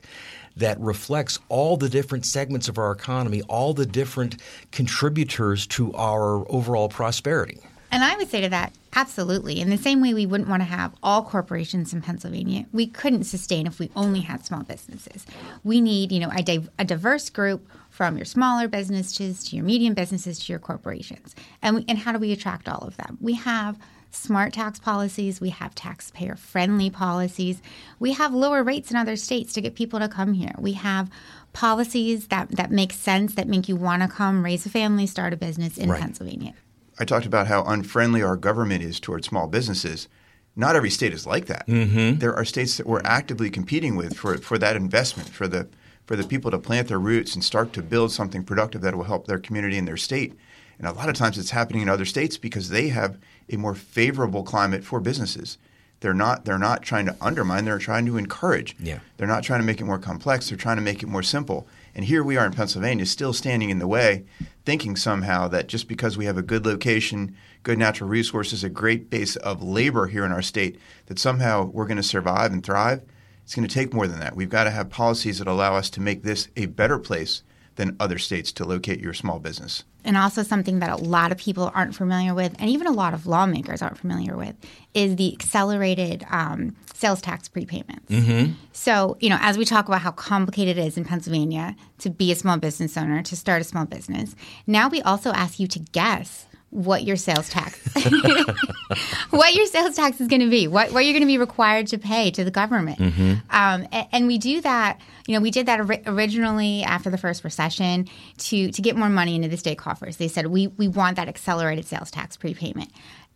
that 0.55 0.79
reflects 0.79 1.39
all 1.49 1.77
the 1.77 1.89
different 1.89 2.25
segments 2.25 2.67
of 2.67 2.77
our 2.77 2.91
economy, 2.91 3.41
all 3.43 3.73
the 3.73 3.85
different 3.85 4.37
contributors 4.71 5.65
to 5.65 5.91
our 5.93 6.49
overall 6.51 6.89
prosperity. 6.89 7.59
And 7.93 8.03
I 8.03 8.17
would 8.17 8.29
say 8.29 8.41
to 8.41 8.49
that, 8.49 8.73
absolutely. 8.95 9.61
In 9.61 9.69
the 9.69 9.77
same 9.77 10.01
way, 10.01 10.15
we 10.15 10.25
wouldn't 10.25 10.49
want 10.49 10.61
to 10.61 10.65
have 10.65 10.95
all 11.03 11.21
corporations 11.21 11.93
in 11.93 12.01
Pennsylvania. 12.01 12.65
We 12.71 12.87
couldn't 12.87 13.25
sustain 13.25 13.67
if 13.67 13.77
we 13.77 13.91
only 13.95 14.21
had 14.21 14.43
small 14.43 14.63
businesses. 14.63 15.27
We 15.63 15.79
need, 15.79 16.11
you 16.11 16.19
know, 16.19 16.31
a, 16.31 16.63
a 16.79 16.85
diverse 16.85 17.29
group 17.29 17.69
from 17.91 18.17
your 18.17 18.25
smaller 18.25 18.67
businesses 18.67 19.43
to 19.43 19.55
your 19.55 19.63
medium 19.63 19.93
businesses 19.93 20.39
to 20.39 20.51
your 20.51 20.57
corporations. 20.57 21.35
And 21.61 21.75
we, 21.75 21.85
and 21.87 21.99
how 21.99 22.11
do 22.11 22.17
we 22.17 22.31
attract 22.31 22.67
all 22.67 22.79
of 22.79 22.97
them? 22.97 23.19
We 23.21 23.33
have 23.33 23.77
smart 24.09 24.53
tax 24.53 24.79
policies, 24.79 25.39
we 25.39 25.49
have 25.51 25.75
taxpayer 25.75 26.35
friendly 26.35 26.89
policies, 26.89 27.61
we 27.99 28.13
have 28.13 28.33
lower 28.33 28.63
rates 28.63 28.89
in 28.89 28.97
other 28.97 29.15
states 29.15 29.53
to 29.53 29.61
get 29.61 29.75
people 29.75 29.99
to 29.99 30.07
come 30.07 30.33
here. 30.33 30.53
We 30.57 30.73
have 30.73 31.11
policies 31.53 32.27
that, 32.27 32.49
that 32.51 32.71
make 32.71 32.91
sense, 32.91 33.35
that 33.35 33.47
make 33.47 33.69
you 33.69 33.75
want 33.75 34.01
to 34.01 34.07
come 34.07 34.43
raise 34.43 34.65
a 34.65 34.69
family, 34.69 35.05
start 35.05 35.33
a 35.33 35.37
business 35.37 35.77
in 35.77 35.89
right. 35.89 36.01
Pennsylvania. 36.01 36.55
I 36.99 37.05
talked 37.05 37.25
about 37.25 37.47
how 37.47 37.63
unfriendly 37.63 38.21
our 38.21 38.37
government 38.37 38.83
is 38.83 38.99
towards 38.99 39.27
small 39.27 39.47
businesses. 39.47 40.07
Not 40.55 40.75
every 40.75 40.91
state 40.91 41.13
is 41.13 41.25
like 41.25 41.45
that. 41.47 41.67
Mm-hmm. 41.67 42.19
There 42.19 42.35
are 42.35 42.45
states 42.45 42.77
that 42.77 42.85
we're 42.85 43.01
actively 43.03 43.49
competing 43.49 43.95
with 43.95 44.15
for, 44.15 44.37
for 44.37 44.57
that 44.59 44.75
investment, 44.75 45.29
for 45.29 45.47
the 45.47 45.67
for 46.05 46.15
the 46.17 46.23
people 46.23 46.51
to 46.51 46.59
plant 46.59 46.89
their 46.89 46.99
roots 46.99 47.33
and 47.33 47.43
start 47.43 47.71
to 47.73 47.81
build 47.81 48.11
something 48.11 48.43
productive 48.43 48.81
that 48.81 48.93
will 48.93 49.05
help 49.05 49.25
their 49.25 49.39
community 49.39 49.77
and 49.77 49.87
their 49.87 49.95
state. 49.97 50.33
And 50.77 50.85
a 50.85 50.91
lot 50.91 51.07
of 51.07 51.15
times 51.15 51.37
it's 51.37 51.51
happening 51.51 51.81
in 51.81 51.89
other 51.89 52.03
states 52.03 52.37
because 52.37 52.69
they 52.69 52.89
have 52.89 53.17
a 53.49 53.55
more 53.55 53.73
favorable 53.73 54.43
climate 54.43 54.83
for 54.83 54.99
businesses. 54.99 55.57
They're 56.01 56.13
not 56.13 56.43
they're 56.43 56.59
not 56.59 56.83
trying 56.83 57.05
to 57.05 57.15
undermine, 57.21 57.63
they're 57.63 57.79
trying 57.79 58.05
to 58.07 58.17
encourage. 58.17 58.75
Yeah. 58.79 58.99
They're 59.15 59.27
not 59.27 59.43
trying 59.43 59.61
to 59.61 59.65
make 59.65 59.79
it 59.79 59.85
more 59.85 59.99
complex, 59.99 60.49
they're 60.49 60.57
trying 60.57 60.75
to 60.75 60.81
make 60.81 61.01
it 61.01 61.07
more 61.07 61.23
simple. 61.23 61.67
And 61.95 62.05
here 62.05 62.23
we 62.23 62.37
are 62.37 62.45
in 62.45 62.53
Pennsylvania 62.53 63.05
still 63.05 63.33
standing 63.33 63.69
in 63.69 63.79
the 63.79 63.87
way, 63.87 64.25
thinking 64.65 64.95
somehow 64.95 65.47
that 65.49 65.67
just 65.67 65.87
because 65.87 66.17
we 66.17 66.25
have 66.25 66.37
a 66.37 66.41
good 66.41 66.65
location, 66.65 67.35
good 67.61 67.77
natural 67.77 68.09
resources, 68.09 68.63
a 68.63 68.69
great 68.69 69.09
base 69.09 69.35
of 69.35 69.61
labor 69.61 70.07
here 70.07 70.25
in 70.25 70.31
our 70.31 70.41
state, 70.41 70.79
that 71.05 71.19
somehow 71.19 71.65
we're 71.65 71.85
going 71.85 71.97
to 71.97 72.03
survive 72.03 72.51
and 72.51 72.63
thrive. 72.63 73.03
It's 73.43 73.55
going 73.55 73.67
to 73.67 73.73
take 73.73 73.93
more 73.93 74.07
than 74.07 74.19
that. 74.19 74.35
We've 74.35 74.49
got 74.49 74.63
to 74.63 74.71
have 74.71 74.89
policies 74.89 75.39
that 75.39 75.47
allow 75.47 75.75
us 75.75 75.89
to 75.91 76.01
make 76.01 76.23
this 76.23 76.47
a 76.55 76.65
better 76.65 76.97
place 76.97 77.43
than 77.75 77.95
other 77.99 78.17
states 78.17 78.51
to 78.53 78.65
locate 78.65 78.99
your 78.99 79.13
small 79.13 79.39
business. 79.39 79.83
And 80.05 80.17
also 80.17 80.43
something 80.43 80.79
that 80.79 80.89
a 80.89 80.97
lot 80.97 81.31
of 81.31 81.37
people 81.37 81.71
aren't 81.73 81.95
familiar 81.95 82.33
with, 82.33 82.55
and 82.59 82.69
even 82.69 82.87
a 82.87 82.91
lot 82.91 83.13
of 83.13 83.25
lawmakers 83.25 83.81
aren't 83.81 83.97
familiar 83.97 84.35
with, 84.35 84.55
is 84.93 85.15
the 85.15 85.33
accelerated 85.33 86.25
um, 86.29 86.75
sales 86.93 87.21
tax 87.21 87.47
prepayments. 87.47 88.07
Mm-hmm. 88.07 88.53
So, 88.73 89.17
you 89.19 89.29
know, 89.29 89.37
as 89.39 89.57
we 89.57 89.65
talk 89.65 89.87
about 89.87 90.01
how 90.01 90.11
complicated 90.11 90.77
it 90.77 90.85
is 90.85 90.97
in 90.97 91.05
Pennsylvania 91.05 91.75
to 91.99 92.09
be 92.09 92.31
a 92.31 92.35
small 92.35 92.57
business 92.57 92.97
owner, 92.97 93.23
to 93.23 93.35
start 93.35 93.61
a 93.61 93.63
small 93.63 93.85
business, 93.85 94.35
now 94.67 94.89
we 94.89 95.01
also 95.01 95.31
ask 95.31 95.59
you 95.59 95.67
to 95.67 95.79
guess 95.79 96.47
what 96.73 97.03
your 97.03 97.15
sales 97.15 97.49
tax 97.49 97.79
what 99.29 99.53
your 99.53 99.65
sales 99.67 99.95
tax 99.95 100.19
is 100.19 100.27
going 100.27 100.41
to 100.41 100.49
be 100.49 100.67
what, 100.67 100.91
what 100.91 101.05
you're 101.05 101.13
going 101.13 101.21
to 101.21 101.27
be 101.27 101.37
required 101.37 101.85
to 101.85 101.99
pay 101.99 102.31
to 102.31 102.43
the 102.43 102.49
government. 102.49 102.97
Mm-hmm. 102.97 103.31
um, 103.51 103.87
and, 103.91 104.07
and 104.11 104.27
we 104.27 104.39
do 104.39 104.59
that 104.61 104.99
you 105.27 105.35
know 105.35 105.41
we 105.41 105.51
did 105.51 105.67
that 105.67 105.79
ori- 105.79 106.01
originally 106.07 106.83
after 106.83 107.11
the 107.11 107.17
first 107.17 107.43
recession 107.43 108.07
to 108.37 108.71
to 108.71 108.81
get 108.81 108.95
more 108.95 109.09
money 109.09 109.35
into 109.35 109.47
the 109.47 109.57
state 109.57 109.77
coffers. 109.77 110.17
They 110.17 110.27
said 110.27 110.47
we 110.47 110.67
we 110.67 110.87
want 110.87 111.17
that 111.17 111.27
accelerated 111.27 111.85
sales 111.85 112.09
tax 112.09 112.37
prepayment. 112.37 112.89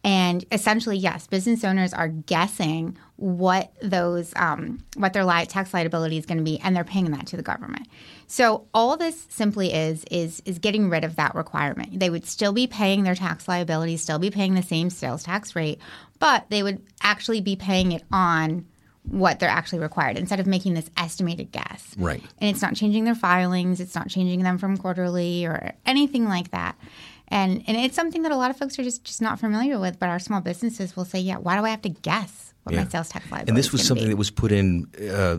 And 0.03 0.43
essentially 0.51 0.97
yes 0.97 1.27
business 1.27 1.63
owners 1.63 1.93
are 1.93 2.07
guessing 2.07 2.97
what 3.17 3.71
those 3.81 4.33
um, 4.35 4.83
what 4.95 5.13
their 5.13 5.25
li- 5.25 5.45
tax 5.45 5.73
liability 5.73 6.17
is 6.17 6.25
going 6.25 6.39
to 6.39 6.43
be 6.43 6.59
and 6.59 6.75
they're 6.75 6.83
paying 6.83 7.11
that 7.11 7.27
to 7.27 7.37
the 7.37 7.43
government 7.43 7.87
so 8.27 8.67
all 8.73 8.97
this 8.97 9.25
simply 9.29 9.73
is 9.73 10.03
is 10.11 10.41
is 10.45 10.59
getting 10.59 10.89
rid 10.89 11.03
of 11.05 11.15
that 11.15 11.33
requirement. 11.33 11.99
They 11.99 12.09
would 12.09 12.25
still 12.25 12.51
be 12.51 12.67
paying 12.67 13.03
their 13.03 13.15
tax 13.15 13.47
liability, 13.47 13.95
still 13.97 14.19
be 14.19 14.29
paying 14.29 14.53
the 14.53 14.61
same 14.61 14.89
sales 14.89 15.23
tax 15.23 15.55
rate, 15.55 15.79
but 16.19 16.45
they 16.49 16.61
would 16.61 16.81
actually 17.01 17.39
be 17.41 17.55
paying 17.55 17.93
it 17.93 18.03
on 18.11 18.65
what 19.03 19.39
they're 19.39 19.49
actually 19.49 19.79
required 19.79 20.17
instead 20.17 20.41
of 20.41 20.47
making 20.47 20.73
this 20.73 20.89
estimated 20.97 21.53
guess. 21.53 21.95
Right. 21.97 22.21
And 22.39 22.49
it's 22.49 22.61
not 22.61 22.75
changing 22.75 23.05
their 23.05 23.15
filings, 23.15 23.79
it's 23.79 23.95
not 23.95 24.09
changing 24.09 24.43
them 24.43 24.57
from 24.57 24.75
quarterly 24.75 25.45
or 25.45 25.71
anything 25.85 26.25
like 26.25 26.51
that. 26.51 26.75
And 27.29 27.63
and 27.65 27.77
it's 27.77 27.95
something 27.95 28.23
that 28.23 28.33
a 28.33 28.37
lot 28.37 28.51
of 28.51 28.57
folks 28.57 28.77
are 28.77 28.83
just 28.83 29.05
just 29.05 29.21
not 29.21 29.39
familiar 29.39 29.79
with, 29.79 29.99
but 29.99 30.09
our 30.09 30.19
small 30.19 30.41
businesses 30.41 30.95
will 30.95 31.05
say, 31.05 31.19
"Yeah, 31.19 31.37
why 31.37 31.57
do 31.57 31.65
I 31.65 31.69
have 31.69 31.81
to 31.83 31.89
guess 31.89 32.46
what 32.67 32.85
my 32.85 32.87
sales 32.89 33.09
tax 33.09 33.25
liability?" 33.31 33.49
And 33.49 33.57
this 33.57 33.71
was 33.71 33.85
something 33.85 34.05
be? 34.05 34.11
that 34.11 34.17
was 34.17 34.31
put 34.31 34.51
in. 34.51 34.87
Uh, 34.97 35.37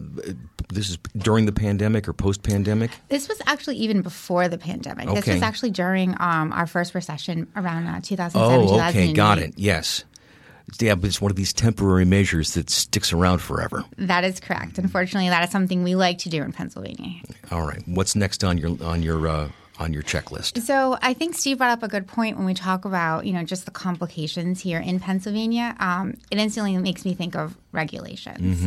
this 0.71 0.91
is 0.91 0.99
during 1.17 1.47
the 1.47 1.53
pandemic 1.53 2.09
or 2.09 2.13
post-pandemic. 2.13 2.91
This 3.09 3.29
was 3.29 3.41
actually 3.47 3.77
even 3.77 4.03
before 4.03 4.49
the 4.49 4.59
pandemic. 4.59 5.09
This 5.09 5.27
was 5.27 5.43
actually 5.43 5.71
during 5.71 6.15
um, 6.21 6.53
our 6.53 6.67
first 6.67 6.95
recession 6.95 7.47
around 7.57 7.87
uh, 7.87 8.01
2007, 8.03 8.69
Oh, 8.69 8.89
okay, 8.89 9.13
got 9.13 9.39
it. 9.39 9.55
Yes. 9.57 10.05
Yeah, 10.79 10.97
but 10.97 11.07
it's 11.09 11.21
one 11.21 11.31
of 11.31 11.37
these 11.37 11.55
temporary 11.55 12.05
measures 12.05 12.53
that 12.53 12.69
sticks 12.69 13.11
around 13.15 13.39
forever. 13.39 13.85
That 13.97 14.25
is 14.25 14.39
correct. 14.39 14.77
Unfortunately, 14.77 15.31
that 15.31 15.43
is 15.43 15.51
something 15.51 15.83
we 15.83 15.95
like 15.95 16.19
to 16.19 16.29
do 16.29 16.43
in 16.43 16.53
Pennsylvania. 16.53 17.23
All 17.51 17.67
right. 17.67 17.83
What's 17.87 18.15
next 18.15 18.45
on 18.45 18.59
your 18.59 18.77
on 18.85 19.03
your 19.03 19.27
uh, 19.27 19.49
on 19.79 19.93
your 19.93 20.03
checklist? 20.03 20.61
So 20.63 20.99
I 21.01 21.15
think 21.15 21.35
Steve 21.35 21.59
brought 21.59 21.71
up 21.71 21.83
a 21.83 21.89
good 21.89 22.07
point 22.07 22.37
when 22.37 22.47
we 22.47 22.55
talk 22.55 22.85
about 22.85 23.27
you 23.27 23.33
know 23.33 23.45
just 23.45 23.65
the 23.65 23.71
complications 23.71 24.61
here 24.61 24.81
in 24.81 25.01
Pennsylvania. 25.01 25.75
Um, 25.79 26.15
it 26.31 26.39
instantly 26.39 26.77
makes 26.79 27.05
me 27.05 27.15
think 27.15 27.35
of 27.37 27.57
regulations. 27.73 28.61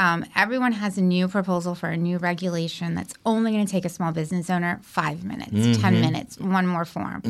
Um, 0.00 0.24
everyone 0.36 0.70
has 0.70 0.96
a 0.96 1.02
new 1.02 1.26
proposal 1.26 1.74
for 1.74 1.88
a 1.88 1.96
new 1.96 2.18
regulation 2.18 2.94
that's 2.94 3.12
only 3.26 3.50
going 3.50 3.66
to 3.66 3.72
take 3.72 3.84
a 3.84 3.88
small 3.88 4.12
business 4.12 4.48
owner 4.48 4.78
five 4.82 5.24
minutes, 5.24 5.78
ten 5.80 6.00
minutes, 6.00 6.38
one 6.38 6.68
more 6.68 6.84
form. 6.84 7.20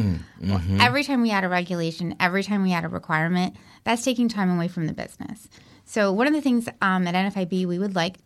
Well, 0.43 0.61
every 0.79 1.03
time 1.03 1.23
we 1.23 1.31
add 1.31 1.45
a 1.45 1.49
regulation, 1.49 2.15
every 2.21 2.43
time 2.43 2.63
we 2.63 2.75
add 2.75 2.85
a 2.85 2.89
requirement, 2.89 3.57
that's 3.85 4.05
taking 4.05 4.29
time 4.29 4.51
away 4.55 4.69
from 4.69 4.87
the 4.87 4.93
business. 4.93 5.49
So 5.87 6.13
one 6.13 6.27
of 6.27 6.35
the 6.35 6.43
things 6.43 6.69
um, 6.83 7.07
at 7.07 7.15
NFIB 7.15 7.65
we 7.65 7.79
would 7.79 7.95
like 7.95 8.17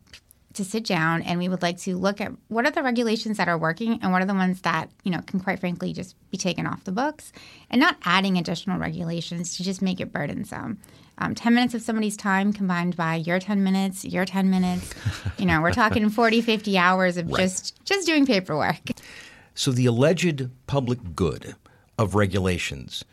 to 0.55 0.65
sit 0.65 0.85
down 0.85 1.23
and 1.23 1.39
we 1.39 1.49
would 1.49 1.63
like 1.63 1.79
to 1.79 1.97
look 1.97 2.21
at 2.21 2.33
what 2.49 2.67
are 2.67 2.71
the 2.71 2.83
regulations 2.83 3.37
that 3.37 3.49
are 3.49 3.59
working 3.59 3.99
and 4.03 4.13
what 4.13 4.23
are 4.23 4.27
the 4.27 4.35
ones 4.35 4.61
that 4.63 4.91
you 5.05 5.11
know 5.11 5.21
can 5.23 5.41
quite 5.41 5.59
frankly 5.59 5.93
just 5.93 6.15
be 6.31 6.37
taken 6.37 6.67
off 6.67 6.85
the 6.85 6.93
books 6.93 7.33
and 7.71 7.81
not 7.81 7.97
adding 8.05 8.37
additional 8.37 8.79
regulations 8.79 9.57
to 9.57 9.63
just 9.63 9.83
make 9.83 10.01
it 10.01 10.13
burdensome. 10.13 10.79
Um, 11.19 11.35
10 11.35 11.55
minutes 11.55 11.75
of 11.75 11.83
somebody's 11.83 12.17
time 12.17 12.53
combined 12.53 12.97
by 12.97 13.17
your 13.17 13.39
10 13.39 13.63
minutes 13.63 14.05
your 14.05 14.25
10 14.25 14.51
minutes 14.51 14.95
you 15.39 15.47
know 15.47 15.61
we're 15.61 15.73
talking 15.73 16.09
40 16.09 16.41
50 16.41 16.79
hours 16.79 17.17
of 17.17 17.33
just 17.35 17.85
just 17.85 18.07
doing 18.07 18.27
paperwork. 18.27 18.91
So 19.55 19.71
the 19.71 19.87
alleged 19.87 20.49
public 20.67 21.15
good 21.15 21.57
of 21.99 22.15
regulations 22.15 23.05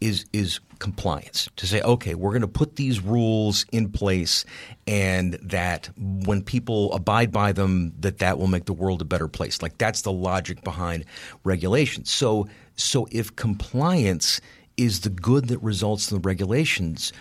is 0.00 0.24
is 0.32 0.60
compliance. 0.78 1.48
To 1.56 1.66
say 1.66 1.80
okay 1.82 2.14
we're 2.14 2.30
going 2.30 2.42
to 2.42 2.48
put 2.48 2.76
these 2.76 3.00
rules 3.00 3.66
in 3.72 3.90
place 3.90 4.44
and 4.86 5.34
that 5.42 5.90
when 5.96 6.42
people 6.42 6.92
abide 6.92 7.32
by 7.32 7.52
them 7.52 7.92
that 7.98 8.18
that 8.18 8.38
will 8.38 8.46
make 8.46 8.66
the 8.66 8.72
world 8.72 9.02
a 9.02 9.04
better 9.04 9.28
place. 9.28 9.62
Like 9.62 9.78
that's 9.78 10.02
the 10.02 10.12
logic 10.12 10.62
behind 10.62 11.04
regulations 11.44 12.10
so 12.10 12.48
so 12.76 13.08
if 13.10 13.34
compliance 13.36 14.40
is 14.76 15.00
the 15.00 15.10
good 15.10 15.48
that 15.48 15.58
results 15.58 16.10
in 16.10 16.20
the 16.20 16.26
regulations 16.26 17.12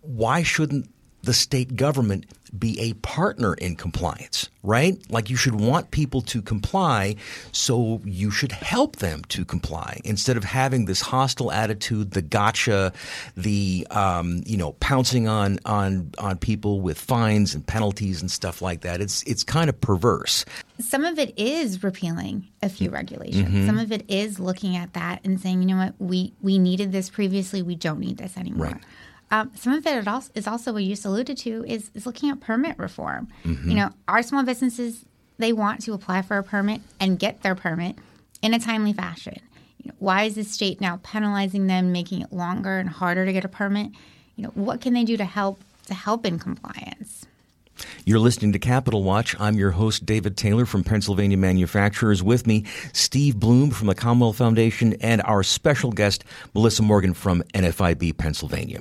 why 0.00 0.42
shouldn't 0.42 0.88
the 1.24 1.32
state 1.34 1.76
government 1.76 2.26
be 2.56 2.78
a 2.80 2.92
partner 2.94 3.54
in 3.54 3.74
compliance, 3.74 4.48
right? 4.62 4.96
Like 5.10 5.28
you 5.28 5.34
should 5.36 5.60
want 5.60 5.90
people 5.90 6.20
to 6.22 6.40
comply, 6.40 7.16
so 7.50 8.00
you 8.04 8.30
should 8.30 8.52
help 8.52 8.96
them 8.96 9.22
to 9.30 9.44
comply 9.44 10.00
instead 10.04 10.36
of 10.36 10.44
having 10.44 10.84
this 10.84 11.00
hostile 11.00 11.50
attitude, 11.50 12.12
the 12.12 12.22
gotcha, 12.22 12.92
the 13.36 13.86
um, 13.90 14.42
you 14.46 14.56
know 14.56 14.72
pouncing 14.74 15.26
on 15.26 15.58
on 15.64 16.12
on 16.18 16.38
people 16.38 16.80
with 16.80 16.96
fines 16.98 17.54
and 17.54 17.66
penalties 17.66 18.20
and 18.20 18.30
stuff 18.30 18.62
like 18.62 18.82
that. 18.82 19.00
It's 19.00 19.24
it's 19.24 19.42
kind 19.42 19.68
of 19.68 19.80
perverse. 19.80 20.44
some 20.78 21.04
of 21.04 21.18
it 21.18 21.36
is 21.36 21.82
repealing 21.82 22.46
a 22.62 22.68
few 22.68 22.90
regulations 22.90 23.64
some 23.66 23.78
of 23.78 23.92
it 23.92 24.02
is 24.08 24.40
looking 24.40 24.76
at 24.76 24.92
that 24.94 25.20
and 25.24 25.40
saying 25.40 25.62
you 25.62 25.68
know 25.68 25.76
what 25.76 25.94
we 26.00 26.32
we 26.42 26.58
needed 26.58 26.90
this 26.90 27.08
previously 27.10 27.62
we 27.62 27.76
don't 27.76 28.00
need 28.00 28.16
this 28.16 28.36
anymore 28.36 28.66
Right. 28.66 28.82
Um, 29.30 29.50
some 29.54 29.72
of 29.72 29.86
it 29.86 30.06
is 30.34 30.46
also, 30.46 30.72
what 30.72 30.82
you 30.82 30.90
just 30.90 31.04
alluded 31.04 31.36
to 31.38 31.64
is, 31.66 31.90
is 31.94 32.06
looking 32.06 32.30
at 32.30 32.40
permit 32.40 32.78
reform. 32.78 33.28
You 33.44 33.74
know 33.74 33.90
our 34.06 34.22
small 34.22 34.42
businesses 34.44 35.04
they 35.38 35.52
want 35.52 35.82
to 35.82 35.92
apply 35.92 36.22
for 36.22 36.38
a 36.38 36.42
permit 36.42 36.80
and 37.00 37.18
get 37.18 37.42
their 37.42 37.54
permit 37.54 37.96
in 38.42 38.54
a 38.54 38.58
timely 38.58 38.92
fashion. 38.92 39.40
You 39.78 39.88
know, 39.88 39.94
why 39.98 40.24
is 40.24 40.36
the 40.36 40.44
state 40.44 40.80
now 40.80 41.00
penalizing 41.02 41.66
them 41.66 41.90
making 41.92 42.22
it 42.22 42.32
longer 42.32 42.78
and 42.78 42.88
harder 42.88 43.26
to 43.26 43.32
get 43.32 43.44
a 43.44 43.48
permit? 43.48 43.90
You 44.36 44.44
know 44.44 44.50
what 44.54 44.80
can 44.80 44.94
they 44.94 45.04
do 45.04 45.16
to 45.16 45.24
help 45.24 45.60
to 45.86 45.94
help 45.94 46.24
in 46.24 46.38
compliance 46.38 47.26
You're 48.04 48.18
listening 48.18 48.52
to 48.52 48.58
Capital 48.58 49.02
Watch. 49.02 49.34
I'm 49.40 49.56
your 49.56 49.70
host, 49.70 50.04
David 50.06 50.36
Taylor 50.36 50.66
from 50.66 50.84
Pennsylvania 50.84 51.36
Manufacturers. 51.36 52.22
With 52.22 52.46
me, 52.46 52.64
Steve 52.92 53.36
Bloom 53.36 53.70
from 53.70 53.86
the 53.86 53.94
Commonwealth 53.94 54.36
Foundation 54.36 54.94
and 55.00 55.22
our 55.22 55.42
special 55.42 55.90
guest, 55.90 56.24
Melissa 56.54 56.82
Morgan 56.82 57.14
from 57.14 57.42
NFIB 57.54 58.16
Pennsylvania. 58.16 58.80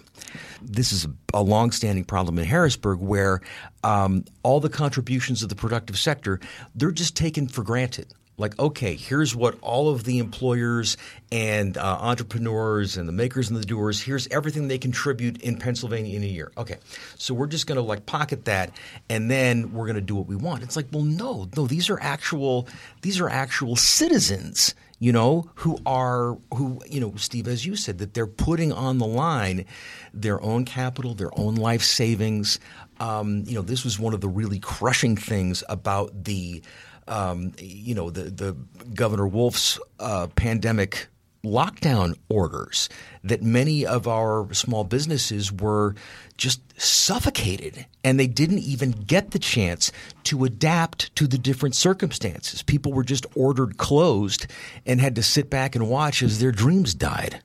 This 0.61 0.91
is 0.91 1.07
a, 1.33 1.41
longstanding 1.41 2.05
problem 2.05 2.39
in 2.39 2.45
Harrisburg 2.45 2.99
where 2.99 3.41
um, 3.83 4.23
all 4.43 4.59
the 4.59 4.69
contributions 4.69 5.43
of 5.43 5.49
the 5.49 5.55
productive 5.55 5.97
sector, 5.97 6.39
they're 6.75 6.91
just 6.91 7.15
taken 7.15 7.47
for 7.47 7.63
granted 7.63 8.13
like 8.37 8.57
okay 8.59 8.95
here's 8.95 9.35
what 9.35 9.57
all 9.61 9.89
of 9.89 10.03
the 10.03 10.17
employers 10.19 10.97
and 11.31 11.77
uh, 11.77 11.97
entrepreneurs 12.01 12.97
and 12.97 13.07
the 13.07 13.13
makers 13.13 13.49
and 13.49 13.59
the 13.59 13.65
doers 13.65 14.01
here's 14.01 14.27
everything 14.27 14.67
they 14.67 14.77
contribute 14.77 15.41
in 15.41 15.57
pennsylvania 15.57 16.15
in 16.15 16.23
a 16.23 16.27
year. 16.27 16.51
Okay 16.57 16.77
so 17.17 17.33
we're 17.33 17.47
just 17.47 17.67
going 17.67 17.75
to 17.77 17.81
like 17.81 18.05
pocket 18.05 18.45
that 18.45 18.71
and 19.09 19.29
then 19.29 19.73
we're 19.73 19.85
going 19.85 19.95
to 19.95 20.01
do 20.01 20.15
what 20.15 20.27
we 20.27 20.35
want. 20.35 20.63
It's 20.63 20.75
like 20.75 20.87
well 20.91 21.03
no 21.03 21.47
no 21.55 21.67
these 21.67 21.89
are 21.89 21.99
actual 22.01 22.67
these 23.01 23.19
are 23.19 23.29
actual 23.29 23.75
citizens 23.75 24.73
you 24.99 25.11
know 25.11 25.49
who 25.55 25.77
are 25.85 26.37
who 26.53 26.79
you 26.87 27.01
know 27.01 27.13
steve 27.17 27.47
as 27.47 27.65
you 27.65 27.75
said 27.75 27.97
that 27.97 28.13
they're 28.13 28.25
putting 28.25 28.71
on 28.71 28.99
the 28.99 29.05
line 29.05 29.65
their 30.13 30.41
own 30.41 30.63
capital 30.63 31.13
their 31.13 31.37
own 31.37 31.55
life 31.55 31.83
savings. 31.83 32.59
Um, 32.99 33.43
you 33.45 33.55
know 33.55 33.61
this 33.61 33.83
was 33.83 33.99
one 33.99 34.13
of 34.13 34.21
the 34.21 34.29
really 34.29 34.59
crushing 34.59 35.17
things 35.17 35.63
about 35.67 36.23
the 36.23 36.61
um, 37.07 37.53
you 37.59 37.95
know, 37.95 38.09
the, 38.09 38.23
the 38.23 38.55
Governor 38.93 39.27
Wolf's 39.27 39.79
uh, 39.99 40.27
pandemic 40.35 41.07
lockdown 41.43 42.15
orders 42.29 42.87
that 43.23 43.43
many 43.43 43.85
of 43.85 44.07
our 44.07 44.51
small 44.53 44.85
businesses 44.85 45.51
were 45.51 45.93
just 46.37 46.61
suffocated 46.81 47.85
and 48.03 48.17
they 48.17 48.27
didn't 48.27 48.59
even 48.59 48.91
get 48.91 49.31
the 49.31 49.39
chance 49.39 49.91
to 50.23 50.45
adapt 50.45 51.13
to 51.17 51.27
the 51.27 51.37
different 51.37 51.75
circumstances. 51.75 52.63
People 52.63 52.93
were 52.93 53.03
just 53.03 53.25
ordered 53.35 53.77
closed 53.77 54.47
and 54.85 55.01
had 55.01 55.15
to 55.15 55.23
sit 55.23 55.49
back 55.49 55.75
and 55.75 55.89
watch 55.89 56.23
as 56.23 56.39
their 56.39 56.51
dreams 56.51 56.93
died. 56.93 57.41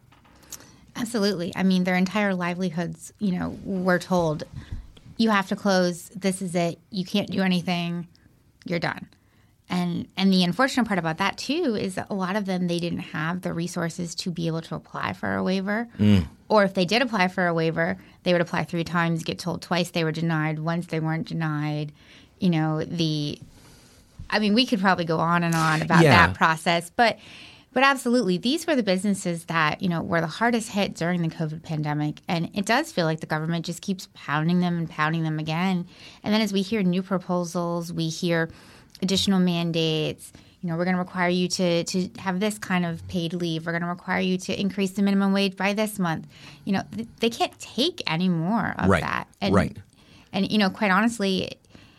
Absolutely. 0.94 1.52
I 1.54 1.64
mean, 1.64 1.84
their 1.84 1.96
entire 1.96 2.34
livelihoods, 2.34 3.12
you 3.18 3.38
know, 3.38 3.56
were 3.64 3.98
told, 3.98 4.44
you 5.16 5.30
have 5.30 5.48
to 5.48 5.56
close. 5.56 6.08
This 6.10 6.40
is 6.40 6.54
it. 6.54 6.78
You 6.90 7.04
can't 7.04 7.30
do 7.30 7.42
anything. 7.42 8.06
You're 8.64 8.78
done. 8.78 9.08
And 9.70 10.08
and 10.16 10.32
the 10.32 10.44
unfortunate 10.44 10.86
part 10.86 10.98
about 10.98 11.18
that 11.18 11.36
too 11.36 11.76
is 11.78 11.96
that 11.96 12.06
a 12.08 12.14
lot 12.14 12.36
of 12.36 12.46
them 12.46 12.68
they 12.68 12.78
didn't 12.78 13.00
have 13.00 13.42
the 13.42 13.52
resources 13.52 14.14
to 14.16 14.30
be 14.30 14.46
able 14.46 14.62
to 14.62 14.74
apply 14.74 15.12
for 15.12 15.34
a 15.34 15.42
waiver. 15.42 15.88
Mm. 15.98 16.26
Or 16.48 16.64
if 16.64 16.72
they 16.72 16.86
did 16.86 17.02
apply 17.02 17.28
for 17.28 17.46
a 17.46 17.52
waiver, 17.52 17.98
they 18.22 18.32
would 18.32 18.40
apply 18.40 18.64
three 18.64 18.84
times, 18.84 19.22
get 19.22 19.38
told 19.38 19.60
twice 19.60 19.90
they 19.90 20.04
were 20.04 20.12
denied, 20.12 20.58
once 20.58 20.86
they 20.86 21.00
weren't 21.00 21.28
denied. 21.28 21.92
You 22.38 22.50
know, 22.50 22.82
the 22.82 23.38
I 24.30 24.38
mean, 24.38 24.54
we 24.54 24.66
could 24.66 24.80
probably 24.80 25.04
go 25.04 25.18
on 25.18 25.42
and 25.42 25.54
on 25.54 25.82
about 25.82 26.02
yeah. 26.02 26.26
that 26.26 26.36
process, 26.36 26.90
but 26.94 27.18
but 27.74 27.82
absolutely, 27.82 28.38
these 28.38 28.66
were 28.66 28.74
the 28.74 28.82
businesses 28.82 29.44
that 29.44 29.82
you 29.82 29.88
know 29.88 30.02
were 30.02 30.20
the 30.20 30.26
hardest 30.26 30.70
hit 30.70 30.94
during 30.94 31.22
the 31.22 31.28
COVID 31.28 31.62
pandemic, 31.62 32.20
and 32.26 32.50
it 32.54 32.64
does 32.64 32.90
feel 32.90 33.04
like 33.04 33.20
the 33.20 33.26
government 33.26 33.66
just 33.66 33.82
keeps 33.82 34.08
pounding 34.14 34.60
them 34.60 34.78
and 34.78 34.88
pounding 34.88 35.22
them 35.22 35.38
again. 35.38 35.86
And 36.22 36.32
then 36.32 36.40
as 36.40 36.52
we 36.52 36.62
hear 36.62 36.82
new 36.82 37.02
proposals, 37.02 37.92
we 37.92 38.08
hear 38.08 38.48
additional 39.02 39.40
mandates. 39.40 40.32
You 40.60 40.68
know, 40.68 40.76
we're 40.76 40.84
going 40.84 40.96
to 40.96 41.02
require 41.02 41.28
you 41.28 41.48
to 41.48 41.84
to 41.84 42.08
have 42.18 42.40
this 42.40 42.58
kind 42.58 42.84
of 42.84 43.06
paid 43.08 43.32
leave. 43.32 43.66
We're 43.66 43.72
going 43.72 43.82
to 43.82 43.88
require 43.88 44.20
you 44.20 44.38
to 44.38 44.60
increase 44.60 44.92
the 44.92 45.02
minimum 45.02 45.32
wage 45.32 45.56
by 45.56 45.72
this 45.72 45.98
month. 45.98 46.26
You 46.64 46.72
know, 46.72 46.82
they 47.20 47.30
can't 47.30 47.56
take 47.60 48.02
any 48.06 48.28
more 48.28 48.74
of 48.78 48.88
right. 48.88 49.02
that. 49.02 49.28
And, 49.40 49.54
right. 49.54 49.76
And 50.32 50.50
you 50.50 50.58
know, 50.58 50.68
quite 50.68 50.90
honestly, 50.90 51.58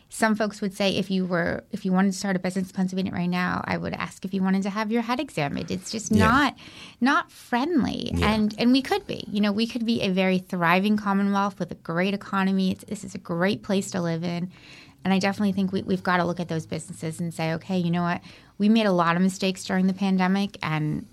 some 0.09 0.35
folks 0.35 0.59
would 0.59 0.73
say 0.73 0.97
if 0.97 1.11
you 1.11 1.25
were 1.25 1.63
if 1.71 1.85
you 1.85 1.91
wanted 1.91 2.11
to 2.11 2.17
start 2.17 2.35
a 2.35 2.39
business 2.39 2.67
in 2.67 2.73
Pennsylvania 2.73 3.11
right 3.11 3.29
now, 3.29 3.63
I 3.65 3.77
would 3.77 3.93
ask 3.93 4.25
if 4.25 4.33
you 4.33 4.41
wanted 4.41 4.63
to 4.63 4.69
have 4.71 4.91
your 4.91 5.03
head 5.03 5.19
examined. 5.19 5.69
It's 5.69 5.91
just 5.91 6.11
yeah. 6.11 6.27
not 6.27 6.57
not 6.99 7.31
friendly, 7.31 8.11
yeah. 8.13 8.33
and 8.33 8.53
and 8.57 8.71
we 8.71 8.81
could 8.81 9.05
be. 9.05 9.23
You 9.29 9.39
know, 9.39 9.51
we 9.51 9.67
could 9.67 9.85
be 9.85 10.01
a 10.01 10.09
very 10.09 10.39
thriving 10.39 10.97
Commonwealth 10.97 11.59
with 11.59 11.71
a 11.71 11.75
great 11.75 12.15
economy. 12.15 12.71
It's, 12.71 12.83
this 12.85 13.03
is 13.03 13.13
a 13.13 13.19
great 13.19 13.61
place 13.61 13.91
to 13.91 14.01
live 14.01 14.23
in, 14.23 14.51
and 15.03 15.13
I 15.13 15.19
definitely 15.19 15.53
think 15.53 15.71
we, 15.71 15.81
we've 15.83 16.03
got 16.03 16.17
to 16.17 16.25
look 16.25 16.39
at 16.39 16.47
those 16.47 16.65
businesses 16.65 17.19
and 17.19 17.33
say, 17.33 17.53
okay, 17.53 17.77
you 17.77 17.91
know 17.91 18.03
what, 18.03 18.21
we 18.57 18.69
made 18.69 18.85
a 18.85 18.91
lot 18.91 19.15
of 19.15 19.21
mistakes 19.21 19.63
during 19.63 19.87
the 19.87 19.93
pandemic, 19.93 20.57
and 20.61 21.05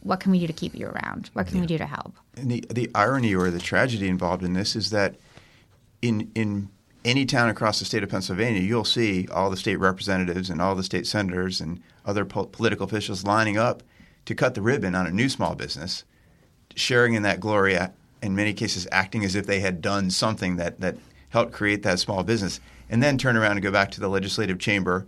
what 0.00 0.20
can 0.20 0.32
we 0.32 0.38
do 0.38 0.46
to 0.46 0.52
keep 0.52 0.74
you 0.74 0.86
around? 0.86 1.30
What 1.32 1.46
can 1.46 1.56
yeah. 1.56 1.60
we 1.62 1.66
do 1.66 1.78
to 1.78 1.86
help? 1.86 2.14
And 2.36 2.50
the 2.50 2.64
the 2.70 2.90
irony 2.94 3.34
or 3.34 3.50
the 3.50 3.60
tragedy 3.60 4.08
involved 4.08 4.42
in 4.42 4.52
this 4.52 4.76
is 4.76 4.90
that 4.90 5.16
in 6.02 6.30
in 6.34 6.68
any 7.04 7.26
town 7.26 7.48
across 7.48 7.78
the 7.78 7.84
state 7.84 8.02
of 8.02 8.08
Pennsylvania, 8.08 8.62
you'll 8.62 8.84
see 8.84 9.28
all 9.28 9.50
the 9.50 9.56
state 9.56 9.76
representatives 9.76 10.48
and 10.48 10.60
all 10.60 10.74
the 10.74 10.82
state 10.82 11.06
senators 11.06 11.60
and 11.60 11.82
other 12.06 12.24
po- 12.24 12.46
political 12.46 12.86
officials 12.86 13.24
lining 13.24 13.58
up 13.58 13.82
to 14.24 14.34
cut 14.34 14.54
the 14.54 14.62
ribbon 14.62 14.94
on 14.94 15.06
a 15.06 15.10
new 15.10 15.28
small 15.28 15.54
business, 15.54 16.04
sharing 16.74 17.14
in 17.14 17.22
that 17.22 17.40
glory, 17.40 17.78
in 18.22 18.34
many 18.34 18.54
cases 18.54 18.88
acting 18.90 19.22
as 19.22 19.34
if 19.34 19.46
they 19.46 19.60
had 19.60 19.82
done 19.82 20.10
something 20.10 20.56
that, 20.56 20.80
that 20.80 20.96
helped 21.28 21.52
create 21.52 21.82
that 21.82 21.98
small 21.98 22.22
business, 22.22 22.58
and 22.88 23.02
then 23.02 23.18
turn 23.18 23.36
around 23.36 23.52
and 23.52 23.62
go 23.62 23.70
back 23.70 23.90
to 23.92 24.00
the 24.00 24.08
legislative 24.08 24.58
chamber 24.58 25.06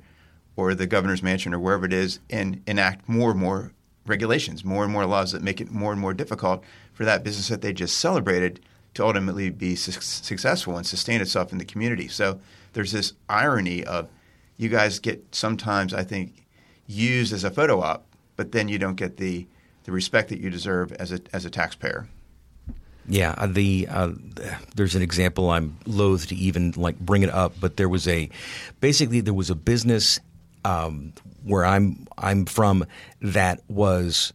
or 0.56 0.74
the 0.74 0.86
governor's 0.86 1.22
mansion 1.22 1.52
or 1.52 1.58
wherever 1.58 1.84
it 1.84 1.92
is 1.92 2.18
and 2.30 2.62
enact 2.66 3.08
more 3.08 3.32
and 3.32 3.40
more 3.40 3.72
regulations, 4.06 4.64
more 4.64 4.84
and 4.84 4.92
more 4.92 5.06
laws 5.06 5.32
that 5.32 5.42
make 5.42 5.60
it 5.60 5.70
more 5.70 5.92
and 5.92 6.00
more 6.00 6.14
difficult 6.14 6.62
for 6.92 7.04
that 7.04 7.24
business 7.24 7.48
that 7.48 7.62
they 7.62 7.72
just 7.72 7.98
celebrated– 7.98 8.60
to 8.96 9.04
ultimately 9.04 9.50
be 9.50 9.76
su- 9.76 9.92
successful 10.00 10.76
and 10.76 10.86
sustain 10.86 11.20
itself 11.20 11.52
in 11.52 11.58
the 11.58 11.64
community. 11.64 12.08
So 12.08 12.40
there's 12.72 12.92
this 12.92 13.12
irony 13.28 13.84
of 13.84 14.08
you 14.56 14.70
guys 14.70 14.98
get 14.98 15.22
sometimes, 15.34 15.92
I 15.92 16.02
think, 16.02 16.46
used 16.86 17.32
as 17.32 17.44
a 17.44 17.50
photo 17.50 17.80
op, 17.80 18.06
but 18.36 18.52
then 18.52 18.68
you 18.68 18.78
don't 18.78 18.96
get 18.96 19.18
the, 19.18 19.46
the 19.84 19.92
respect 19.92 20.30
that 20.30 20.40
you 20.40 20.48
deserve 20.48 20.92
as 20.92 21.12
a, 21.12 21.20
as 21.34 21.44
a 21.44 21.50
taxpayer. 21.50 22.08
Yeah, 23.08 23.34
uh, 23.38 23.46
the 23.46 23.86
uh, 23.88 24.12
there's 24.74 24.94
an 24.96 25.02
example 25.02 25.50
I'm 25.50 25.78
loath 25.86 26.26
to 26.28 26.34
even 26.34 26.72
like 26.76 26.98
bring 26.98 27.22
it 27.22 27.30
up, 27.30 27.54
but 27.60 27.76
there 27.76 27.88
was 27.88 28.08
a 28.08 28.28
basically 28.80 29.20
there 29.20 29.34
was 29.34 29.50
a 29.50 29.54
business 29.54 30.18
um, 30.64 31.12
where 31.44 31.64
I'm 31.64 32.06
I'm 32.18 32.46
from 32.46 32.84
that 33.22 33.62
was 33.68 34.32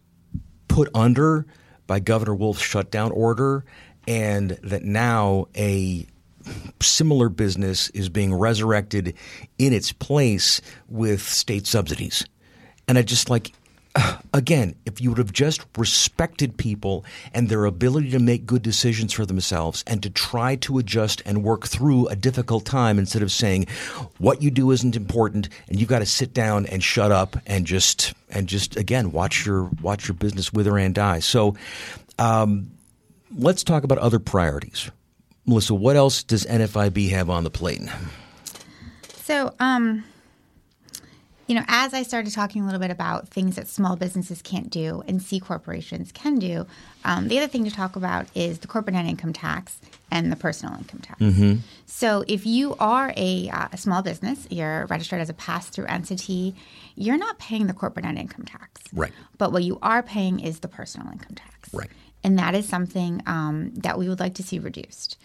put 0.70 0.90
under 0.96 1.46
by 1.86 2.00
Governor 2.00 2.36
Wolf's 2.36 2.62
shutdown 2.62 3.12
order, 3.12 3.66
and 4.08 4.52
that 4.64 4.84
now 4.84 5.48
a 5.58 6.08
similar 6.82 7.30
business 7.30 7.90
is 7.90 8.10
being 8.10 8.34
resurrected 8.34 9.16
in 9.58 9.74
its 9.74 9.92
place 9.92 10.62
with 10.88 11.22
state 11.22 11.68
subsidies. 11.68 12.26
And 12.88 12.98
I 12.98 13.04
just 13.04 13.30
like, 13.30 13.52
again, 14.34 14.76
if 14.86 15.02
you 15.02 15.10
would 15.10 15.18
have 15.18 15.34
just 15.34 15.66
respected 15.78 16.58
people 16.58 17.06
and 17.34 17.50
their 17.50 17.66
ability 17.66 18.12
to 18.12 18.20
make 18.20 18.46
good 18.46 18.62
decisions 18.62 19.14
for 19.14 19.26
themselves 19.26 19.84
and 19.88 20.02
to 20.04 20.10
try 20.10 20.56
to 20.58 20.78
adjust 20.78 21.22
and 21.26 21.44
work 21.44 21.68
through 21.68 22.08
a 22.08 22.16
difficult 22.16 22.66
time 22.66 22.98
instead 22.98 23.22
of 23.22 23.32
saying 23.32 23.66
what 24.18 24.42
you 24.42 24.52
do 24.52 24.72
isn't 24.72 24.96
important 24.96 25.50
and 25.68 25.80
you've 25.80 25.90
got 25.90 26.00
to 26.00 26.06
sit 26.06 26.34
down 26.34 26.66
and 26.68 26.84
shut 26.84 27.12
up 27.12 27.38
and 27.46 27.66
just 27.66 28.14
and 28.30 28.48
just 28.48 28.78
again 28.78 29.12
watch 29.12 29.46
your 29.46 29.70
watch 29.82 30.08
your 30.08 30.16
business 30.16 30.54
wither 30.54 30.78
and 30.78 30.96
die. 30.96 31.20
So 31.20 31.56
um, 32.20 32.72
let's 33.36 33.64
talk 33.64 33.84
about 33.84 33.98
other 33.98 34.20
priorities. 34.20 34.92
Melissa, 35.46 35.74
what 35.74 35.96
else 35.96 36.24
does 36.24 36.46
NFIB 36.46 37.10
have 37.10 37.30
on 37.30 37.44
the 37.44 37.50
plate? 37.50 37.82
So, 39.24 39.54
um, 39.60 40.04
you 41.52 41.56
know, 41.56 41.66
as 41.68 41.94
I 41.94 42.04
started 42.04 42.32
talking 42.32 42.62
a 42.62 42.66
little 42.66 42.80
bit 42.80 42.92
about 42.92 43.28
things 43.28 43.58
that 43.58 43.68
small 43.68 43.98
businesses 43.98 44.42
can't 44.42 44.70
do 44.70 45.04
and 45.06 45.22
C 45.22 45.38
corporations 45.38 46.10
can 46.14 46.40
do, 46.40 46.66
um, 47.04 47.28
the 47.28 47.38
other 47.40 47.50
thing 47.50 47.66
to 47.66 47.70
talk 47.70 47.98
about 47.98 48.26
is 48.34 48.60
the 48.60 48.68
corporate 48.68 48.94
net 48.94 49.06
income 49.06 49.34
tax 49.34 49.78
and 50.10 50.32
the 50.32 50.38
personal 50.38 50.78
income 50.78 51.02
tax. 51.02 51.20
Mm-hmm. 51.20 51.56
So, 51.88 52.24
if 52.30 52.46
you 52.46 52.78
are 52.80 53.14
a, 53.18 53.50
uh, 53.50 53.68
a, 53.74 53.78
small 53.78 54.02
business, 54.02 54.48
you're 54.50 54.86
registered 54.86 55.20
as 55.20 55.30
a 55.30 55.34
pass 55.34 55.68
through 55.68 55.88
entity, 55.88 56.56
you're 56.96 57.18
not 57.18 57.38
paying 57.38 57.68
the 57.68 57.74
corporate 57.74 58.06
net 58.06 58.16
income 58.16 58.46
tax. 58.46 58.84
Right. 58.94 59.12
But 59.38 59.52
what 59.52 59.66
you 59.66 59.78
are 59.82 60.02
paying 60.02 60.40
is 60.40 60.62
the 60.62 60.70
personal 60.70 61.12
income 61.12 61.36
tax. 61.36 61.74
Right 61.74 61.90
and 62.24 62.38
that 62.40 62.56
is 62.56 62.68
something 62.68 63.22
um, 63.26 63.74
that 63.76 63.98
we 63.98 64.08
would 64.08 64.20
like 64.20 64.36
to 64.36 64.44
see 64.44 64.60
reduced. 64.60 65.18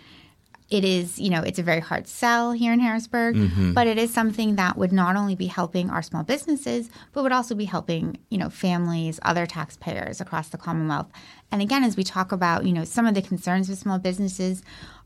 It 0.68 0.84
is, 0.84 1.18
you 1.20 1.30
know, 1.30 1.42
it's 1.42 1.60
a 1.60 1.62
very 1.62 1.78
hard 1.80 2.08
sell 2.08 2.50
here 2.50 2.72
in 2.72 2.80
Harrisburg, 2.80 3.36
mm-hmm. 3.36 3.72
but 3.72 3.86
it 3.86 3.98
is 3.98 4.12
something 4.12 4.56
that 4.56 4.76
would 4.76 4.92
not 4.92 5.14
only 5.14 5.36
be 5.36 5.46
helping 5.46 5.90
our 5.90 6.02
small 6.02 6.24
businesses, 6.24 6.90
but 7.12 7.22
would 7.22 7.30
also 7.30 7.54
be 7.54 7.66
helping, 7.66 8.18
you 8.30 8.38
know, 8.38 8.50
families, 8.50 9.20
other 9.22 9.46
taxpayers 9.46 10.20
across 10.20 10.48
the 10.48 10.58
Commonwealth. 10.58 11.06
And 11.52 11.62
again, 11.62 11.84
as 11.84 11.96
we 11.96 12.02
talk 12.02 12.32
about, 12.32 12.66
you 12.66 12.72
know, 12.72 12.82
some 12.82 13.06
of 13.06 13.14
the 13.14 13.22
concerns 13.22 13.68
with 13.68 13.78
small 13.78 14.00
businesses 14.00 14.64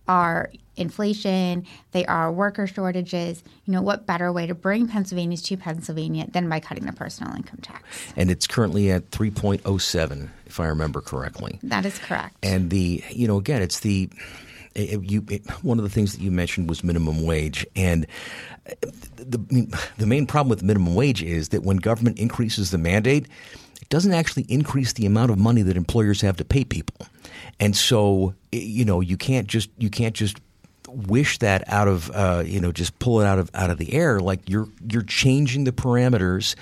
are 0.08 0.50
inflation, 0.76 1.66
they 1.92 2.06
are 2.06 2.32
worker 2.32 2.66
shortages. 2.66 3.44
You 3.66 3.74
know, 3.74 3.82
what 3.82 4.06
better 4.06 4.32
way 4.32 4.46
to 4.46 4.54
bring 4.54 4.88
Pennsylvanians 4.88 5.42
to 5.42 5.58
Pennsylvania 5.58 6.26
than 6.30 6.48
by 6.48 6.60
cutting 6.60 6.86
the 6.86 6.92
personal 6.92 7.34
income 7.36 7.60
tax? 7.60 7.82
And 8.16 8.30
it's 8.30 8.46
currently 8.46 8.90
at 8.90 9.10
3.07, 9.10 10.30
if 10.46 10.58
I 10.58 10.66
remember 10.66 11.02
correctly. 11.02 11.58
That 11.62 11.84
is 11.84 11.98
correct. 11.98 12.34
And 12.42 12.70
the, 12.70 13.04
you 13.10 13.28
know, 13.28 13.36
again, 13.36 13.60
it's 13.60 13.80
the, 13.80 14.08
it, 14.74 15.02
you, 15.02 15.24
it, 15.28 15.48
one 15.62 15.78
of 15.78 15.84
the 15.84 15.90
things 15.90 16.12
that 16.12 16.22
you 16.22 16.30
mentioned 16.30 16.68
was 16.68 16.84
minimum 16.84 17.24
wage, 17.24 17.66
and 17.74 18.06
the 19.16 19.76
the 19.98 20.06
main 20.06 20.26
problem 20.26 20.48
with 20.48 20.62
minimum 20.62 20.94
wage 20.94 21.22
is 21.22 21.48
that 21.50 21.62
when 21.62 21.78
government 21.78 22.18
increases 22.18 22.70
the 22.70 22.78
mandate, 22.78 23.26
it 23.80 23.88
doesn't 23.88 24.12
actually 24.12 24.44
increase 24.48 24.92
the 24.92 25.06
amount 25.06 25.30
of 25.30 25.38
money 25.38 25.62
that 25.62 25.76
employers 25.76 26.20
have 26.20 26.36
to 26.36 26.44
pay 26.44 26.64
people. 26.64 27.06
And 27.58 27.76
so, 27.76 28.34
you 28.52 28.84
know, 28.84 29.00
you 29.00 29.16
can't 29.16 29.46
just 29.46 29.70
you 29.78 29.90
can't 29.90 30.14
just 30.14 30.38
wish 30.88 31.38
that 31.38 31.62
out 31.68 31.88
of 31.88 32.10
uh, 32.12 32.42
you 32.44 32.60
know 32.60 32.72
just 32.72 32.98
pull 32.98 33.20
it 33.20 33.26
out 33.26 33.38
of 33.38 33.50
out 33.54 33.70
of 33.70 33.78
the 33.78 33.92
air. 33.92 34.20
Like 34.20 34.48
you're 34.48 34.68
you're 34.88 35.02
changing 35.02 35.64
the 35.64 35.72
parameters 35.72 36.54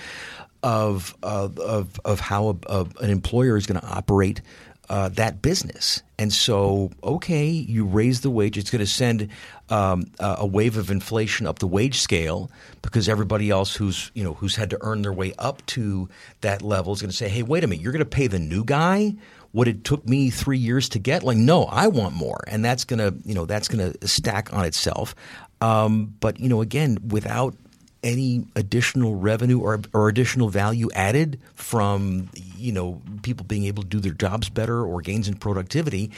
of 0.62 1.14
of 1.22 2.00
of, 2.04 2.20
how 2.20 2.58
a, 2.66 2.86
an 3.00 3.10
employer 3.10 3.56
is 3.56 3.66
going 3.66 3.80
to 3.80 3.86
operate 3.86 4.42
uh, 4.88 5.08
that 5.10 5.42
business. 5.42 6.02
And 6.18 6.32
so, 6.32 6.90
okay, 7.02 7.46
you 7.46 7.84
raise 7.84 8.22
the 8.22 8.30
wage. 8.30 8.58
It's 8.58 8.70
going 8.70 8.80
to 8.80 8.86
send 8.86 9.28
um, 9.68 10.10
a 10.18 10.46
wave 10.46 10.76
of 10.76 10.90
inflation 10.90 11.46
up 11.46 11.58
the 11.58 11.66
wage 11.66 12.00
scale 12.00 12.50
because 12.82 13.08
everybody 13.08 13.50
else 13.50 13.74
who's 13.74 14.10
you 14.14 14.24
know 14.24 14.34
who's 14.34 14.56
had 14.56 14.70
to 14.70 14.78
earn 14.80 15.02
their 15.02 15.12
way 15.12 15.34
up 15.38 15.64
to 15.66 16.08
that 16.40 16.62
level 16.62 16.92
is 16.92 17.00
going 17.00 17.10
to 17.10 17.16
say, 17.16 17.28
"Hey, 17.28 17.42
wait 17.42 17.64
a 17.64 17.66
minute, 17.66 17.82
you're 17.82 17.92
going 17.92 18.00
to 18.00 18.06
pay 18.06 18.26
the 18.26 18.38
new 18.38 18.64
guy 18.64 19.14
what 19.52 19.68
it 19.68 19.84
took 19.84 20.06
me 20.06 20.30
three 20.30 20.58
years 20.58 20.88
to 20.90 20.98
get. 20.98 21.22
Like, 21.22 21.36
no, 21.36 21.64
I 21.64 21.88
want 21.88 22.14
more, 22.14 22.40
and 22.46 22.64
that's 22.64 22.84
gonna 22.84 23.14
you 23.24 23.34
know 23.34 23.46
that's 23.46 23.68
gonna 23.68 23.92
stack 24.06 24.52
on 24.52 24.64
itself. 24.64 25.14
Um, 25.60 26.14
but 26.20 26.38
you 26.38 26.48
know, 26.48 26.60
again, 26.60 26.98
without 27.08 27.54
any 28.02 28.46
additional 28.54 29.16
revenue 29.16 29.60
or, 29.60 29.80
or 29.92 30.08
additional 30.08 30.48
value 30.48 30.88
added 30.94 31.40
from 31.54 32.28
you 32.56 32.72
know 32.72 33.00
people 33.22 33.44
being 33.44 33.64
able 33.64 33.82
to 33.82 33.88
do 33.88 34.00
their 34.00 34.12
jobs 34.12 34.48
better 34.48 34.84
or 34.84 35.00
gains 35.00 35.28
in 35.28 35.34
productivity 35.34 36.10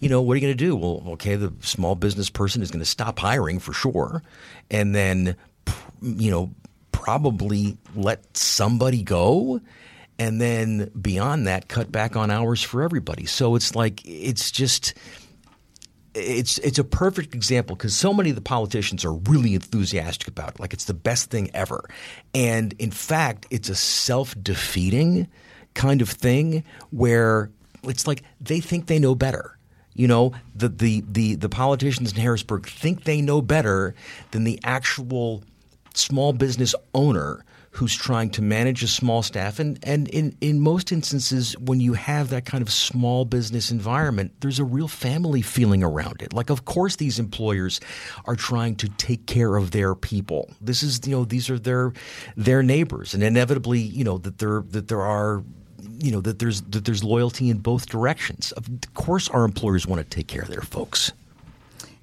you 0.00 0.08
know 0.08 0.20
what 0.20 0.32
are 0.32 0.36
you 0.36 0.40
going 0.40 0.56
to 0.56 0.64
do 0.64 0.74
well 0.74 1.02
okay 1.06 1.36
the 1.36 1.52
small 1.60 1.94
business 1.94 2.28
person 2.28 2.62
is 2.62 2.70
going 2.70 2.80
to 2.80 2.86
stop 2.86 3.18
hiring 3.18 3.58
for 3.58 3.72
sure 3.72 4.22
and 4.70 4.94
then 4.94 5.36
you 6.02 6.30
know 6.30 6.50
probably 6.90 7.76
let 7.94 8.36
somebody 8.36 9.02
go 9.02 9.60
and 10.18 10.40
then 10.40 10.90
beyond 11.00 11.48
that, 11.48 11.68
cut 11.68 11.90
back 11.90 12.14
on 12.14 12.30
hours 12.30 12.62
for 12.62 12.82
everybody. 12.82 13.26
So 13.26 13.56
it's 13.56 13.74
like 13.74 14.02
it's 14.04 14.52
just 14.52 14.94
it's 16.14 16.58
it's 16.58 16.78
a 16.78 16.84
perfect 16.84 17.34
example 17.34 17.76
because 17.76 17.96
so 17.96 18.12
many 18.12 18.30
of 18.30 18.36
the 18.36 18.42
politicians 18.42 19.04
are 19.04 19.12
really 19.12 19.54
enthusiastic 19.54 20.28
about 20.28 20.50
it, 20.50 20.60
like 20.60 20.72
it's 20.72 20.84
the 20.84 20.94
best 20.94 21.30
thing 21.30 21.50
ever, 21.54 21.88
and 22.34 22.74
in 22.78 22.90
fact, 22.90 23.46
it's 23.50 23.68
a 23.68 23.74
self 23.74 24.34
defeating 24.42 25.28
kind 25.74 26.02
of 26.02 26.08
thing 26.08 26.64
where 26.90 27.50
it's 27.84 28.06
like 28.06 28.22
they 28.40 28.60
think 28.60 28.86
they 28.86 28.98
know 28.98 29.14
better. 29.14 29.56
You 29.94 30.08
know, 30.08 30.32
the, 30.54 30.68
the, 30.70 31.04
the, 31.06 31.34
the 31.34 31.50
politicians 31.50 32.12
in 32.12 32.18
Harrisburg 32.18 32.66
think 32.66 33.04
they 33.04 33.20
know 33.20 33.42
better 33.42 33.94
than 34.30 34.44
the 34.44 34.58
actual 34.64 35.42
small 35.92 36.32
business 36.32 36.74
owner 36.94 37.44
who's 37.72 37.96
trying 37.96 38.28
to 38.28 38.42
manage 38.42 38.82
a 38.82 38.88
small 38.88 39.22
staff. 39.22 39.58
And, 39.58 39.78
and 39.82 40.06
in, 40.08 40.36
in 40.42 40.60
most 40.60 40.92
instances, 40.92 41.58
when 41.58 41.80
you 41.80 41.94
have 41.94 42.28
that 42.28 42.44
kind 42.44 42.60
of 42.60 42.70
small 42.70 43.24
business 43.24 43.70
environment, 43.70 44.32
there's 44.40 44.58
a 44.58 44.64
real 44.64 44.88
family 44.88 45.40
feeling 45.40 45.82
around 45.82 46.20
it. 46.20 46.34
Like, 46.34 46.50
of 46.50 46.66
course, 46.66 46.96
these 46.96 47.18
employers 47.18 47.80
are 48.26 48.36
trying 48.36 48.76
to 48.76 48.88
take 48.90 49.26
care 49.26 49.56
of 49.56 49.70
their 49.70 49.94
people. 49.94 50.50
This 50.60 50.82
is, 50.82 51.00
you 51.06 51.16
know, 51.16 51.24
these 51.24 51.48
are 51.48 51.58
their, 51.58 51.94
their 52.36 52.62
neighbors. 52.62 53.14
And 53.14 53.22
inevitably, 53.22 53.80
you 53.80 54.04
know, 54.04 54.18
that 54.18 54.38
there, 54.38 54.62
that 54.68 54.88
there 54.88 55.02
are 55.02 55.42
you 55.98 56.12
know 56.12 56.20
that 56.20 56.38
there's 56.38 56.62
that 56.62 56.84
there's 56.84 57.02
loyalty 57.02 57.50
in 57.50 57.58
both 57.58 57.86
directions. 57.86 58.52
Of 58.52 58.68
course, 58.94 59.28
our 59.28 59.44
employers 59.44 59.86
want 59.86 60.00
to 60.00 60.16
take 60.16 60.28
care 60.28 60.42
of 60.42 60.48
their 60.48 60.60
folks. 60.60 61.12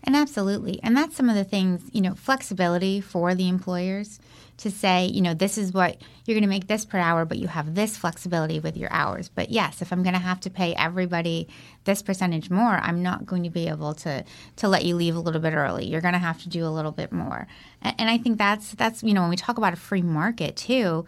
And 0.04 0.16
absolutely, 0.16 0.80
and 0.82 0.96
that's 0.96 1.16
some 1.16 1.30
of 1.30 1.36
the 1.36 1.44
things 1.44 1.82
you 1.92 2.02
know, 2.02 2.16
flexibility 2.16 3.02
for 3.02 3.36
the 3.36 3.50
employers 3.50 4.20
to 4.60 4.70
say, 4.70 5.06
you 5.06 5.22
know, 5.22 5.34
this 5.34 5.58
is 5.58 5.74
what 5.74 5.98
you're 6.26 6.36
going 6.36 6.44
to 6.44 6.50
make 6.50 6.68
this 6.68 6.84
per 6.84 6.98
hour, 6.98 7.24
but 7.24 7.38
you 7.38 7.48
have 7.48 7.76
this 7.76 7.96
flexibility 7.96 8.60
with 8.60 8.76
your 8.76 8.92
hours. 8.92 9.30
But 9.30 9.52
yes, 9.52 9.82
if 9.82 9.94
I'm 9.94 10.04
going 10.04 10.14
to 10.14 10.20
have 10.20 10.42
to 10.42 10.50
pay 10.50 10.76
everybody 10.76 11.48
this 11.86 12.02
percentage 12.02 12.50
more, 12.50 12.78
I'm 12.82 13.02
not 13.02 13.26
going 13.26 13.44
to 13.44 13.50
be 13.50 13.68
able 13.70 13.94
to 13.96 14.24
to 14.58 14.68
let 14.68 14.84
you 14.84 14.96
leave 14.96 15.16
a 15.16 15.20
little 15.20 15.42
bit 15.42 15.54
early. 15.54 15.86
You're 15.86 16.02
going 16.02 16.14
to 16.14 16.20
have 16.20 16.42
to 16.44 16.50
do 16.50 16.66
a 16.66 16.70
little 16.70 16.92
bit 16.92 17.12
more. 17.12 17.48
And, 17.82 17.96
and 18.00 18.10
I 18.10 18.18
think 18.18 18.38
that's 18.38 18.74
that's 18.74 19.02
you 19.02 19.14
know 19.14 19.22
when 19.22 19.30
we 19.30 19.38
talk 19.38 19.58
about 19.58 19.74
a 19.74 19.78
free 19.78 20.02
market 20.02 20.58
too, 20.58 21.06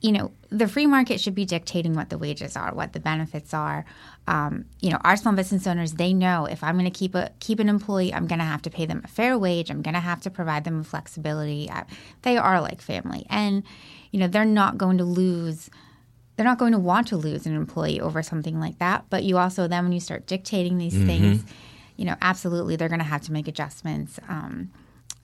you 0.00 0.12
know, 0.12 0.30
the 0.50 0.68
free 0.68 0.86
market 0.86 1.20
should 1.20 1.34
be 1.34 1.44
dictating 1.44 1.94
what 1.94 2.10
the 2.10 2.18
wages 2.18 2.56
are, 2.56 2.74
what 2.74 2.92
the 2.92 3.00
benefits 3.00 3.54
are. 3.54 3.84
Um, 4.26 4.66
you 4.80 4.90
know, 4.90 4.98
our 5.04 5.16
small 5.16 5.34
business 5.34 5.66
owners, 5.66 5.94
they 5.94 6.12
know 6.12 6.44
if 6.46 6.62
I'm 6.62 6.76
going 6.76 6.90
to 6.90 6.96
keep 6.96 7.14
a 7.14 7.30
keep 7.40 7.58
an 7.60 7.68
employee, 7.68 8.12
I'm 8.12 8.26
going 8.26 8.38
to 8.38 8.44
have 8.44 8.62
to 8.62 8.70
pay 8.70 8.86
them 8.86 9.00
a 9.04 9.08
fair 9.08 9.38
wage. 9.38 9.70
I'm 9.70 9.82
going 9.82 9.94
to 9.94 10.00
have 10.00 10.20
to 10.22 10.30
provide 10.30 10.64
them 10.64 10.78
with 10.78 10.86
flexibility. 10.86 11.70
Uh, 11.70 11.84
they 12.22 12.36
are 12.36 12.60
like 12.60 12.82
family, 12.82 13.26
and 13.30 13.62
you 14.10 14.20
know, 14.20 14.28
they're 14.28 14.44
not 14.44 14.76
going 14.76 14.98
to 14.98 15.04
lose. 15.04 15.70
They're 16.36 16.46
not 16.46 16.58
going 16.58 16.72
to 16.72 16.78
want 16.78 17.08
to 17.08 17.16
lose 17.16 17.46
an 17.46 17.56
employee 17.56 18.00
over 18.00 18.22
something 18.22 18.60
like 18.60 18.78
that. 18.78 19.06
But 19.08 19.24
you 19.24 19.38
also 19.38 19.66
then 19.66 19.84
when 19.84 19.92
you 19.92 20.00
start 20.00 20.26
dictating 20.26 20.76
these 20.76 20.94
mm-hmm. 20.94 21.06
things, 21.06 21.44
you 21.96 22.04
know, 22.04 22.16
absolutely, 22.20 22.76
they're 22.76 22.90
going 22.90 22.98
to 22.98 23.04
have 23.04 23.22
to 23.22 23.32
make 23.32 23.48
adjustments. 23.48 24.20
Um, 24.28 24.70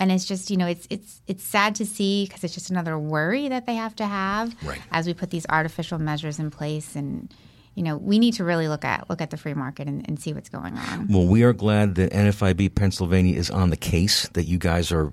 and 0.02 0.10
it's 0.10 0.24
just 0.24 0.50
you 0.50 0.56
know 0.56 0.66
it's 0.66 0.88
it's 0.90 1.22
it's 1.28 1.44
sad 1.44 1.76
to 1.76 1.86
see 1.86 2.26
because 2.26 2.42
it's 2.42 2.54
just 2.54 2.70
another 2.70 2.98
worry 2.98 3.48
that 3.48 3.66
they 3.66 3.76
have 3.76 3.94
to 3.96 4.06
have 4.06 4.54
right. 4.64 4.80
as 4.90 5.06
we 5.06 5.14
put 5.14 5.30
these 5.30 5.46
artificial 5.48 5.98
measures 5.98 6.40
in 6.40 6.50
place. 6.50 6.96
And 6.96 7.32
you 7.76 7.84
know 7.84 7.96
we 7.96 8.18
need 8.18 8.34
to 8.34 8.44
really 8.44 8.66
look 8.66 8.84
at 8.84 9.08
look 9.08 9.20
at 9.20 9.30
the 9.30 9.36
free 9.36 9.54
market 9.54 9.86
and, 9.86 10.04
and, 10.08 10.20
see 10.20 10.32
what's 10.32 10.48
going 10.48 10.76
on. 10.76 11.06
Well 11.06 11.26
we 11.26 11.44
are 11.44 11.52
glad 11.52 11.94
that 11.94 12.10
nfib 12.10 12.74
pennsylvania 12.74 13.38
is 13.38 13.48
on 13.48 13.70
the 13.70 13.76
case 13.76 14.28
that 14.30 14.44
you 14.44 14.58
guys 14.58 14.90
are 14.90 15.12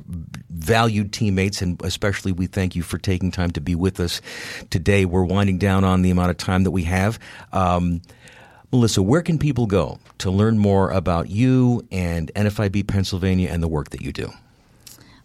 valued 0.50 1.14
teammates. 1.14 1.62
And 1.62 1.80
especially 1.84 2.32
we 2.32 2.48
thank 2.48 2.76
you 2.76 2.82
for 2.82 2.98
taking 2.98 3.30
time 3.30 3.52
to 3.52 3.62
be 3.62 3.76
with 3.76 4.00
us 4.00 4.22
today. 4.72 5.06
We're 5.06 5.24
winding 5.24 5.60
down 5.60 5.84
on 5.84 6.02
the 6.02 6.10
amount 6.10 6.32
of 6.32 6.38
time 6.38 6.64
that 6.64 6.72
we 6.72 6.84
have. 6.86 7.20
Um, 7.54 8.02
Melissa, 8.72 9.04
where 9.04 9.22
can 9.22 9.38
people 9.38 9.68
go 9.68 10.00
to 10.20 10.32
learn 10.32 10.58
more 10.58 10.92
about 10.92 11.30
you 11.30 11.88
and 11.92 12.32
NFIB 12.36 12.88
Pennsylvania 12.88 13.50
and 13.50 13.64
the 13.64 13.68
work 13.68 13.92
that 13.92 14.02
you 14.02 14.12
do? 14.12 14.32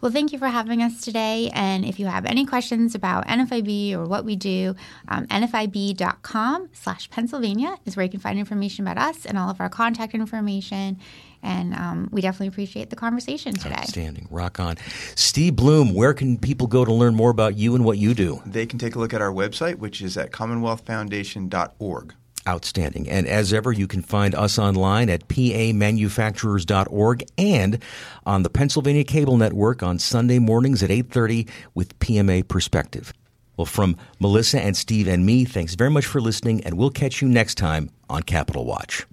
Well, 0.04 0.12
thank 0.12 0.32
you 0.34 0.38
for 0.38 0.48
having 0.48 0.82
us 0.82 1.00
today. 1.00 1.50
And 1.54 1.82
if 1.82 1.98
you 1.98 2.04
have 2.04 2.26
any 2.26 2.44
questions 2.44 2.94
about 2.94 3.26
NFIB 3.26 3.94
or 3.94 4.04
what 4.04 4.26
we 4.26 4.36
do, 4.36 4.74
um, 5.08 5.26
nfib.com 5.28 6.68
slash 6.74 7.08
Pennsylvania 7.08 7.78
is 7.86 7.96
where 7.96 8.04
you 8.04 8.10
can 8.10 8.20
find 8.20 8.38
information 8.38 8.86
about 8.86 8.98
us 8.98 9.24
and 9.24 9.38
all 9.38 9.48
of 9.48 9.62
our 9.62 9.70
contact 9.70 10.12
information. 10.12 10.98
And 11.42 11.72
um, 11.72 12.10
we 12.12 12.20
definitely 12.20 12.48
appreciate 12.48 12.90
the 12.90 12.96
conversation 12.96 13.54
today. 13.54 13.76
Outstanding. 13.76 14.28
Rock 14.30 14.60
on. 14.60 14.76
Steve 15.14 15.56
Bloom, 15.56 15.94
where 15.94 16.12
can 16.12 16.36
people 16.36 16.66
go 16.66 16.84
to 16.84 16.92
learn 16.92 17.14
more 17.14 17.30
about 17.30 17.56
you 17.56 17.74
and 17.74 17.82
what 17.82 17.96
you 17.96 18.12
do? 18.12 18.42
They 18.44 18.66
can 18.66 18.78
take 18.78 18.96
a 18.96 18.98
look 18.98 19.14
at 19.14 19.22
our 19.22 19.32
website, 19.32 19.76
which 19.76 20.02
is 20.02 20.18
at 20.18 20.32
commonwealthfoundation.org. 20.32 22.14
Outstanding. 22.46 23.08
And 23.08 23.26
as 23.26 23.54
ever, 23.54 23.72
you 23.72 23.86
can 23.86 24.02
find 24.02 24.34
us 24.34 24.58
online 24.58 25.08
at 25.08 25.28
pamanufacturers.org 25.28 27.24
and 27.38 27.82
on 28.26 28.42
the 28.42 28.50
Pennsylvania 28.50 29.04
Cable 29.04 29.38
Network 29.38 29.82
on 29.82 29.98
Sunday 29.98 30.38
mornings 30.38 30.82
at 30.82 30.90
8:30 30.90 31.48
with 31.74 31.98
PMA 32.00 32.42
Perspective. 32.42 33.14
Well, 33.56 33.64
from 33.64 33.96
Melissa 34.18 34.60
and 34.60 34.76
Steve 34.76 35.08
and 35.08 35.24
me, 35.24 35.44
thanks 35.44 35.74
very 35.74 35.90
much 35.90 36.04
for 36.04 36.20
listening, 36.20 36.62
and 36.64 36.76
we'll 36.76 36.90
catch 36.90 37.22
you 37.22 37.28
next 37.28 37.54
time 37.54 37.88
on 38.10 38.22
Capital 38.24 38.64
Watch. 38.66 39.06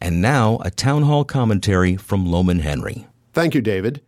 And 0.00 0.22
now, 0.22 0.58
a 0.62 0.70
town 0.70 1.02
hall 1.02 1.24
commentary 1.24 1.96
from 1.96 2.24
Lowman 2.26 2.60
Henry. 2.60 3.06
Thank 3.32 3.54
you, 3.54 3.60
David. 3.60 4.02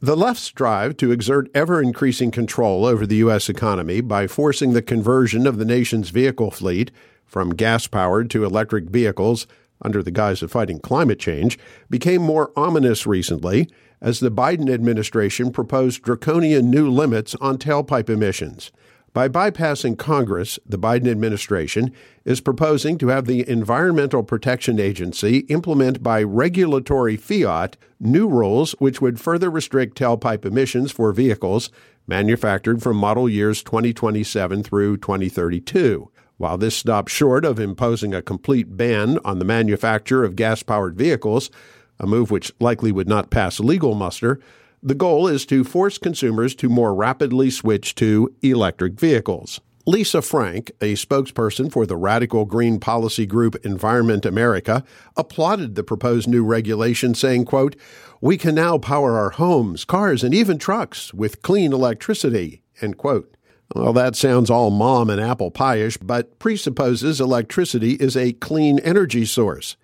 The 0.00 0.16
left's 0.16 0.42
strive 0.42 0.96
to 0.96 1.12
exert 1.12 1.50
ever 1.54 1.80
increasing 1.80 2.30
control 2.30 2.84
over 2.84 3.06
the 3.06 3.16
U.S. 3.16 3.48
economy 3.48 4.00
by 4.00 4.26
forcing 4.26 4.72
the 4.72 4.82
conversion 4.82 5.46
of 5.46 5.58
the 5.58 5.64
nation's 5.64 6.10
vehicle 6.10 6.50
fleet 6.50 6.90
from 7.32 7.54
gas 7.54 7.86
powered 7.86 8.28
to 8.28 8.44
electric 8.44 8.90
vehicles 8.90 9.46
under 9.80 10.02
the 10.02 10.10
guise 10.10 10.42
of 10.42 10.52
fighting 10.52 10.78
climate 10.78 11.18
change 11.18 11.58
became 11.88 12.20
more 12.20 12.52
ominous 12.54 13.06
recently 13.06 13.70
as 14.02 14.20
the 14.20 14.30
Biden 14.30 14.68
administration 14.68 15.50
proposed 15.50 16.02
draconian 16.02 16.70
new 16.70 16.90
limits 16.90 17.34
on 17.40 17.56
tailpipe 17.56 18.10
emissions. 18.10 18.70
By 19.14 19.28
bypassing 19.28 19.96
Congress, 19.96 20.58
the 20.66 20.78
Biden 20.78 21.08
administration 21.08 21.90
is 22.26 22.42
proposing 22.42 22.98
to 22.98 23.08
have 23.08 23.24
the 23.24 23.48
Environmental 23.48 24.22
Protection 24.22 24.78
Agency 24.78 25.38
implement 25.48 26.02
by 26.02 26.22
regulatory 26.22 27.16
fiat 27.16 27.78
new 27.98 28.28
rules 28.28 28.72
which 28.72 29.00
would 29.00 29.18
further 29.18 29.50
restrict 29.50 29.96
tailpipe 29.96 30.44
emissions 30.44 30.92
for 30.92 31.12
vehicles 31.12 31.70
manufactured 32.06 32.82
from 32.82 32.98
model 32.98 33.26
years 33.26 33.62
2027 33.62 34.62
through 34.62 34.98
2032. 34.98 36.10
While 36.42 36.58
this 36.58 36.74
stops 36.74 37.12
short 37.12 37.44
of 37.44 37.60
imposing 37.60 38.12
a 38.12 38.20
complete 38.20 38.76
ban 38.76 39.20
on 39.24 39.38
the 39.38 39.44
manufacture 39.44 40.24
of 40.24 40.34
gas 40.34 40.64
powered 40.64 40.96
vehicles, 40.96 41.52
a 42.00 42.06
move 42.08 42.32
which 42.32 42.50
likely 42.58 42.90
would 42.90 43.06
not 43.08 43.30
pass 43.30 43.60
legal 43.60 43.94
muster, 43.94 44.40
the 44.82 44.96
goal 44.96 45.28
is 45.28 45.46
to 45.46 45.62
force 45.62 45.98
consumers 45.98 46.56
to 46.56 46.68
more 46.68 46.96
rapidly 46.96 47.48
switch 47.48 47.94
to 47.94 48.34
electric 48.42 48.98
vehicles. 48.98 49.60
Lisa 49.86 50.20
Frank, 50.20 50.72
a 50.80 50.94
spokesperson 50.94 51.70
for 51.70 51.86
the 51.86 51.96
radical 51.96 52.44
green 52.44 52.80
policy 52.80 53.24
group 53.24 53.54
Environment 53.64 54.26
America, 54.26 54.82
applauded 55.16 55.76
the 55.76 55.84
proposed 55.84 56.26
new 56.26 56.44
regulation, 56.44 57.14
saying, 57.14 57.44
quote, 57.44 57.76
We 58.20 58.36
can 58.36 58.56
now 58.56 58.78
power 58.78 59.16
our 59.16 59.30
homes, 59.30 59.84
cars, 59.84 60.24
and 60.24 60.34
even 60.34 60.58
trucks 60.58 61.14
with 61.14 61.42
clean 61.42 61.72
electricity, 61.72 62.64
end 62.80 62.96
quote. 62.96 63.36
Well, 63.74 63.92
that 63.94 64.16
sounds 64.16 64.50
all 64.50 64.70
mom 64.70 65.08
and 65.08 65.20
apple 65.20 65.50
pie-ish, 65.50 65.96
but 65.96 66.38
presupposes 66.38 67.20
electricity 67.20 67.92
is 67.92 68.16
a 68.16 68.34
clean 68.34 68.78
energy 68.80 69.24
source. 69.24 69.76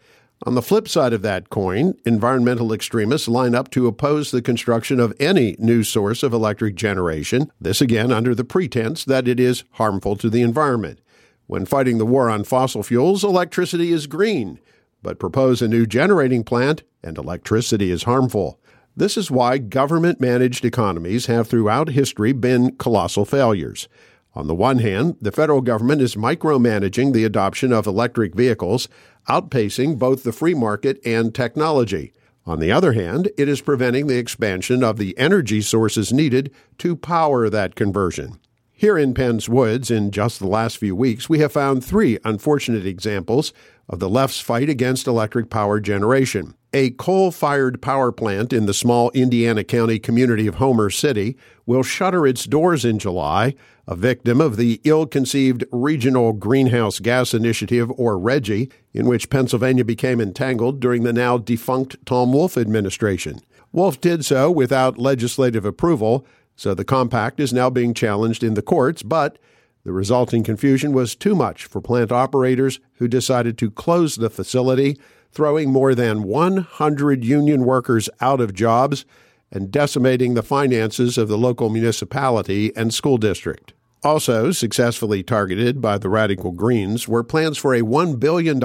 On 0.45 0.55
the 0.55 0.63
flip 0.63 0.87
side 0.89 1.13
of 1.13 1.23
that 1.23 1.51
coin, 1.51 1.95
environmental 2.05 2.73
extremists 2.73 3.27
line 3.27 3.55
up 3.55 3.71
to 3.73 3.89
oppose 3.89 4.31
the 4.31 4.43
construction 4.43 5.01
of 5.01 5.15
any 5.19 5.57
new 5.59 5.83
source 5.83 6.23
of 6.23 6.33
electric 6.33 6.77
generation, 6.77 7.51
this 7.61 7.81
again 7.81 8.13
under 8.13 8.35
the 8.35 8.45
pretense 8.45 9.05
that 9.05 9.27
it 9.27 9.41
is 9.41 9.65
harmful 9.73 10.17
to 10.17 10.31
the 10.31 10.43
environment. 10.43 11.01
When 11.47 11.67
fighting 11.67 11.99
the 11.99 12.07
war 12.07 12.31
on 12.31 12.45
fossil 12.45 12.83
fuels, 12.83 13.25
electricity 13.25 13.91
is 13.91 14.07
green, 14.07 14.61
but 15.03 15.19
propose 15.19 15.61
a 15.63 15.67
new 15.67 15.87
generating 15.87 16.45
plant 16.45 16.83
and 17.03 17.17
electricity 17.19 17.91
is 17.91 18.05
harmful. 18.05 18.61
This 18.99 19.17
is 19.17 19.31
why 19.31 19.59
government 19.59 20.21
managed 20.21 20.65
economies 20.65 21.27
have 21.27 21.47
throughout 21.47 21.91
history 21.91 22.33
been 22.33 22.75
colossal 22.79 23.25
failures. 23.25 23.87
On 24.35 24.49
the 24.49 24.57
one 24.57 24.81
hand, 24.81 25.15
the 25.21 25.31
federal 25.31 25.61
government 25.61 26.03
is 26.03 26.17
micromanaging 26.17 27.13
the 27.13 27.23
adoption 27.23 27.73
of 27.73 27.87
electric 27.87 28.35
vehicles, 28.35 28.89
outpacing 29.29 30.01
both 30.01 30.25
the 30.25 30.33
free 30.33 30.53
market 30.53 31.01
and 31.07 31.33
technology. 31.33 32.13
On 32.45 32.59
the 32.59 32.73
other 32.73 32.93
hand, 32.95 33.31
it 33.39 33.49
is 33.49 33.61
preventing 33.61 34.09
the 34.09 34.19
expansion 34.19 34.83
of 34.83 34.97
the 34.97 35.17
energy 35.17 35.61
sources 35.61 36.13
needed 36.13 36.53
to 36.79 36.97
power 36.97 37.49
that 37.49 37.77
conversion. 37.77 38.41
Here 38.73 38.99
in 38.99 39.15
Penn's 39.15 39.49
Woods, 39.49 39.93
in 39.93 40.11
just 40.11 40.41
the 40.41 40.49
last 40.49 40.77
few 40.77 40.97
weeks, 40.97 41.29
we 41.29 41.39
have 41.39 41.53
found 41.53 41.85
three 41.85 42.19
unfortunate 42.25 42.85
examples 42.85 43.53
of 43.89 44.01
the 44.01 44.09
left's 44.09 44.41
fight 44.41 44.69
against 44.69 45.07
electric 45.07 45.51
power 45.51 45.79
generation. 45.79 46.55
A 46.75 46.91
coal 46.91 47.31
fired 47.31 47.81
power 47.81 48.13
plant 48.13 48.53
in 48.53 48.67
the 48.67 48.75
small 48.75 49.11
Indiana 49.13 49.65
County 49.65 49.99
community 49.99 50.47
of 50.47 50.57
Homer 50.57 50.91
City 50.91 51.35
will 51.65 51.83
shutter 51.83 52.27
its 52.27 52.45
doors 52.45 52.85
in 52.85 52.99
July, 52.99 53.55
a 53.87 53.97
victim 53.97 54.39
of 54.39 54.59
the 54.59 54.79
ill 54.85 55.07
conceived 55.07 55.65
Regional 55.73 56.35
Greenhouse 56.35 56.99
Gas 56.99 57.33
Initiative, 57.33 57.91
or 57.93 58.19
RGGI, 58.19 58.71
in 58.93 59.07
which 59.07 59.31
Pennsylvania 59.31 59.83
became 59.83 60.21
entangled 60.21 60.79
during 60.79 61.05
the 61.05 61.13
now 61.15 61.39
defunct 61.39 62.05
Tom 62.05 62.35
Wolf 62.35 62.59
administration. 62.59 63.41
Wolf 63.73 63.99
did 63.99 64.27
so 64.27 64.51
without 64.51 64.99
legislative 64.99 65.65
approval, 65.65 66.27
so 66.55 66.75
the 66.75 66.85
compact 66.85 67.41
is 67.41 67.51
now 67.51 67.71
being 67.71 67.95
challenged 67.95 68.45
in 68.45 68.53
the 68.53 68.63
courts, 68.63 69.03
but 69.03 69.39
the 69.85 69.93
resulting 69.93 70.43
confusion 70.45 70.93
was 70.93 71.17
too 71.17 71.35
much 71.35 71.65
for 71.65 71.81
plant 71.81 72.13
operators 72.13 72.79
who 72.95 73.09
decided 73.09 73.57
to 73.57 73.71
close 73.71 74.17
the 74.17 74.29
facility 74.29 74.99
throwing 75.39 75.71
more 75.71 75.95
than 75.95 76.25
100 76.25 77.25
union 77.25 77.65
workers 77.65 78.11
out 78.21 78.41
of 78.41 78.53
jobs 78.53 79.05
and 79.53 79.71
decimating 79.71 80.35
the 80.35 80.43
finances 80.43 81.17
of 81.17 81.29
the 81.29 81.39
local 81.39 81.71
municipality 81.71 82.75
and 82.75 82.93
school 82.93 83.17
district. 83.17 83.73
Also 84.03 84.51
successfully 84.51 85.23
targeted 85.23 85.81
by 85.81 85.97
the 85.97 86.09
Radical 86.09 86.51
Greens 86.51 87.07
were 87.07 87.23
plans 87.23 87.57
for 87.57 87.73
a 87.73 87.83
$1 87.83 88.19
billion 88.19 88.59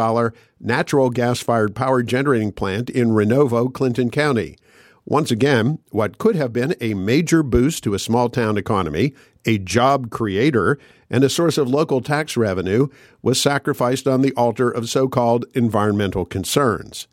natural 0.60 1.12
gas 1.12 1.42
fired 1.42 1.76
power 1.76 2.02
generating 2.02 2.52
plant 2.52 2.90
in 2.90 3.10
Renovo, 3.10 3.72
Clinton 3.72 4.10
County. 4.10 4.58
Once 5.06 5.30
again, 5.30 5.78
what 5.92 6.18
could 6.18 6.36
have 6.36 6.52
been 6.52 6.74
a 6.82 6.96
major 6.96 7.44
boost 7.44 7.84
to 7.84 7.94
a 7.94 8.00
small 8.00 8.30
town 8.30 8.58
economy, 8.58 9.14
a 9.46 9.60
job 9.60 10.10
creator, 10.10 10.80
and 11.14 11.24
a 11.24 11.30
source 11.30 11.60
of 11.60 11.70
local 11.70 12.02
tax 12.02 12.36
revenue 12.36 12.88
was 13.22 13.40
sacrificed 13.40 14.08
on 14.08 14.24
the 14.24 14.34
altar 14.34 14.72
of 14.72 14.90
so 14.90 15.08
called 15.08 15.46
environmental 15.54 16.26
concerns. 16.26 17.08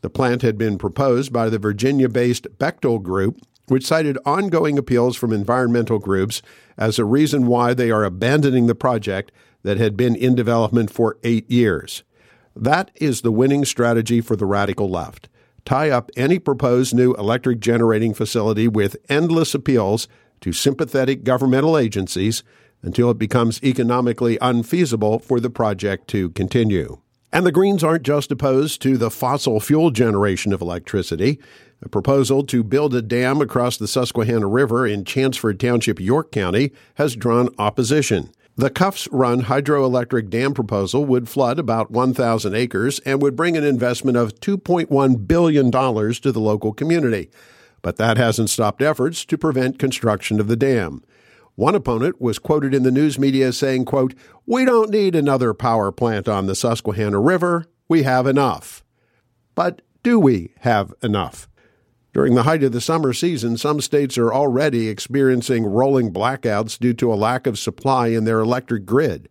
The 0.00 0.08
plant 0.08 0.40
had 0.40 0.56
been 0.56 0.78
proposed 0.78 1.34
by 1.34 1.50
the 1.50 1.58
Virginia 1.58 2.08
based 2.08 2.46
Bechtel 2.58 3.02
Group, 3.02 3.42
which 3.66 3.86
cited 3.86 4.16
ongoing 4.24 4.78
appeals 4.78 5.18
from 5.18 5.34
environmental 5.34 5.98
groups 5.98 6.40
as 6.78 6.98
a 6.98 7.04
reason 7.04 7.46
why 7.46 7.74
they 7.74 7.90
are 7.90 8.04
abandoning 8.04 8.68
the 8.68 8.74
project 8.74 9.30
that 9.64 9.76
had 9.76 9.98
been 9.98 10.16
in 10.16 10.34
development 10.34 10.90
for 10.90 11.18
eight 11.22 11.48
years. 11.50 12.04
That 12.56 12.90
is 12.94 13.20
the 13.20 13.30
winning 13.30 13.66
strategy 13.66 14.22
for 14.22 14.34
the 14.34 14.46
radical 14.46 14.88
left 14.88 15.28
tie 15.64 15.90
up 15.90 16.10
any 16.16 16.38
proposed 16.40 16.92
new 16.92 17.14
electric 17.14 17.60
generating 17.60 18.14
facility 18.14 18.66
with 18.66 18.96
endless 19.08 19.54
appeals 19.54 20.08
to 20.40 20.52
sympathetic 20.52 21.22
governmental 21.22 21.78
agencies 21.78 22.42
until 22.82 23.10
it 23.10 23.18
becomes 23.18 23.62
economically 23.62 24.38
unfeasible 24.40 25.18
for 25.18 25.40
the 25.40 25.50
project 25.50 26.08
to 26.08 26.30
continue. 26.30 26.98
And 27.32 27.46
the 27.46 27.52
Greens 27.52 27.82
aren't 27.82 28.02
just 28.02 28.30
opposed 28.30 28.82
to 28.82 28.98
the 28.98 29.10
fossil 29.10 29.58
fuel 29.58 29.90
generation 29.90 30.52
of 30.52 30.60
electricity. 30.60 31.38
A 31.80 31.88
proposal 31.88 32.44
to 32.44 32.62
build 32.62 32.94
a 32.94 33.02
dam 33.02 33.40
across 33.40 33.76
the 33.76 33.88
Susquehanna 33.88 34.46
River 34.46 34.86
in 34.86 35.04
Chanceford 35.04 35.58
Township, 35.58 35.98
York 35.98 36.30
County, 36.30 36.72
has 36.96 37.16
drawn 37.16 37.48
opposition. 37.58 38.30
The 38.54 38.68
Cuffs 38.68 39.08
Run 39.10 39.44
hydroelectric 39.44 40.28
dam 40.28 40.52
proposal 40.52 41.06
would 41.06 41.26
flood 41.26 41.58
about 41.58 41.90
1,000 41.90 42.54
acres 42.54 42.98
and 43.00 43.22
would 43.22 43.34
bring 43.34 43.56
an 43.56 43.64
investment 43.64 44.18
of 44.18 44.34
$2.1 44.40 45.26
billion 45.26 45.70
to 45.70 46.32
the 46.32 46.40
local 46.40 46.74
community. 46.74 47.30
But 47.80 47.96
that 47.96 48.18
hasn't 48.18 48.50
stopped 48.50 48.82
efforts 48.82 49.24
to 49.24 49.38
prevent 49.38 49.78
construction 49.78 50.38
of 50.38 50.48
the 50.48 50.56
dam. 50.56 51.02
One 51.54 51.74
opponent 51.74 52.20
was 52.20 52.38
quoted 52.38 52.74
in 52.74 52.82
the 52.82 52.90
news 52.90 53.18
media 53.18 53.52
saying, 53.52 53.84
quote, 53.84 54.14
We 54.46 54.64
don't 54.64 54.90
need 54.90 55.14
another 55.14 55.52
power 55.52 55.92
plant 55.92 56.28
on 56.28 56.46
the 56.46 56.54
Susquehanna 56.54 57.20
River. 57.20 57.66
We 57.88 58.04
have 58.04 58.26
enough. 58.26 58.82
But 59.54 59.82
do 60.02 60.18
we 60.18 60.52
have 60.60 60.94
enough? 61.02 61.48
During 62.14 62.34
the 62.34 62.42
height 62.42 62.62
of 62.62 62.72
the 62.72 62.80
summer 62.80 63.12
season, 63.12 63.56
some 63.56 63.80
states 63.80 64.18
are 64.18 64.32
already 64.32 64.88
experiencing 64.88 65.64
rolling 65.64 66.12
blackouts 66.12 66.78
due 66.78 66.94
to 66.94 67.12
a 67.12 67.16
lack 67.16 67.46
of 67.46 67.58
supply 67.58 68.08
in 68.08 68.24
their 68.24 68.40
electric 68.40 68.84
grid. 68.84 69.28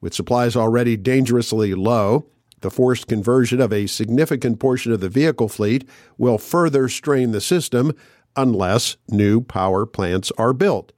With 0.00 0.14
supplies 0.14 0.56
already 0.56 0.96
dangerously 0.96 1.74
low, 1.74 2.26
the 2.60 2.70
forced 2.70 3.06
conversion 3.06 3.60
of 3.60 3.72
a 3.72 3.86
significant 3.86 4.60
portion 4.60 4.92
of 4.92 5.00
the 5.00 5.08
vehicle 5.08 5.48
fleet 5.48 5.88
will 6.18 6.38
further 6.38 6.88
strain 6.88 7.32
the 7.32 7.40
system 7.40 7.92
unless 8.36 8.96
new 9.08 9.40
power 9.40 9.86
plants 9.86 10.30
are 10.38 10.52
built. 10.52 10.92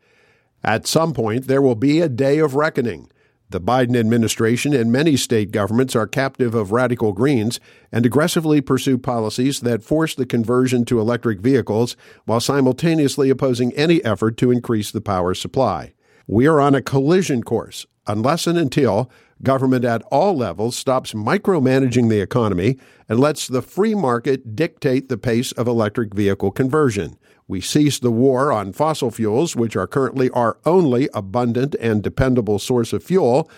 At 0.65 0.87
some 0.87 1.13
point, 1.13 1.47
there 1.47 1.63
will 1.63 1.75
be 1.75 2.01
a 2.01 2.09
day 2.09 2.39
of 2.39 2.55
reckoning. 2.55 3.11
The 3.51 3.61
Biden 3.61 3.97
administration 3.97 4.73
and 4.73 4.91
many 4.91 5.17
state 5.17 5.51
governments 5.51 5.95
are 5.95 6.07
captive 6.07 6.55
of 6.55 6.73
radical 6.73 7.13
greens 7.13 7.61
and 7.91 8.07
aggressively 8.07 8.63
pursue 8.63 8.97
policies 8.97 9.61
that 9.61 9.83
force 9.83 10.15
the 10.15 10.25
conversion 10.25 10.87
to 10.87 11.01
electric 11.01 11.41
vehicles 11.41 11.95
while 12.25 12.41
simultaneously 12.41 13.29
opposing 13.29 13.75
any 13.75 14.03
effort 14.05 14.39
to 14.39 14.51
increase 14.51 14.91
the 14.91 15.03
power 15.03 15.35
supply. 15.35 15.93
We 16.27 16.47
are 16.47 16.61
on 16.61 16.75
a 16.75 16.81
collision 16.81 17.43
course 17.43 17.87
unless 18.07 18.47
and 18.47 18.59
until 18.59 19.11
government 19.43 19.85
at 19.85 20.03
all 20.11 20.37
levels 20.37 20.77
stops 20.77 21.13
micromanaging 21.13 22.09
the 22.09 22.21
economy 22.21 22.79
and 23.09 23.19
lets 23.19 23.49
the 23.49 23.63
free 23.63 23.95
market 23.95 24.55
dictate 24.55 25.09
the 25.09 25.19
pace 25.19 25.53
of 25.53 25.67
electric 25.67 26.15
vehicle 26.15 26.51
conversion. 26.51 27.17
We 27.49 27.61
cease 27.61 27.99
the 27.99 28.13
war 28.13 28.53
on 28.53 28.73
fossil 28.73 29.11
fuels, 29.11 29.57
which 29.57 29.77
are 29.77 29.87
currently 29.87 30.31
our 30.31 30.59
only 30.65 31.09
abundant 31.13 31.75
and 31.81 32.03
dependable 32.03 32.59
source 32.59 32.93
of 32.93 33.03
fuel, 33.03 33.51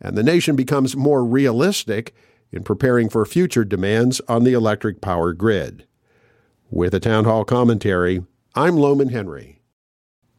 and 0.00 0.16
the 0.16 0.22
nation 0.22 0.56
becomes 0.56 0.96
more 0.96 1.24
realistic 1.24 2.14
in 2.50 2.62
preparing 2.62 3.08
for 3.08 3.24
future 3.24 3.64
demands 3.64 4.20
on 4.28 4.44
the 4.44 4.52
electric 4.52 5.00
power 5.00 5.32
grid. 5.32 5.86
With 6.70 6.94
a 6.94 7.00
town 7.00 7.24
hall 7.24 7.44
commentary, 7.44 8.24
I'm 8.54 8.76
Lowman 8.76 9.10
Henry. 9.10 9.55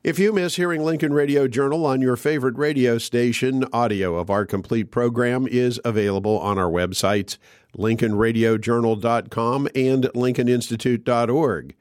If 0.03 0.19
you 0.19 0.31
miss 0.31 0.55
hearing 0.55 0.83
Lincoln 0.83 1.11
Radio 1.11 1.47
Journal 1.47 1.85
on 1.85 2.01
your 2.01 2.15
favorite 2.15 2.55
radio 2.55 2.99
station, 2.99 3.65
audio 3.73 4.15
of 4.15 4.29
our 4.29 4.45
complete 4.45 4.91
program 4.91 5.47
is 5.47 5.81
available 5.83 6.37
on 6.37 6.59
our 6.59 6.69
websites, 6.69 7.37
lincolnradiojournal.com 7.75 9.67
and 9.73 10.03
lincolninstitute.org. 10.03 11.75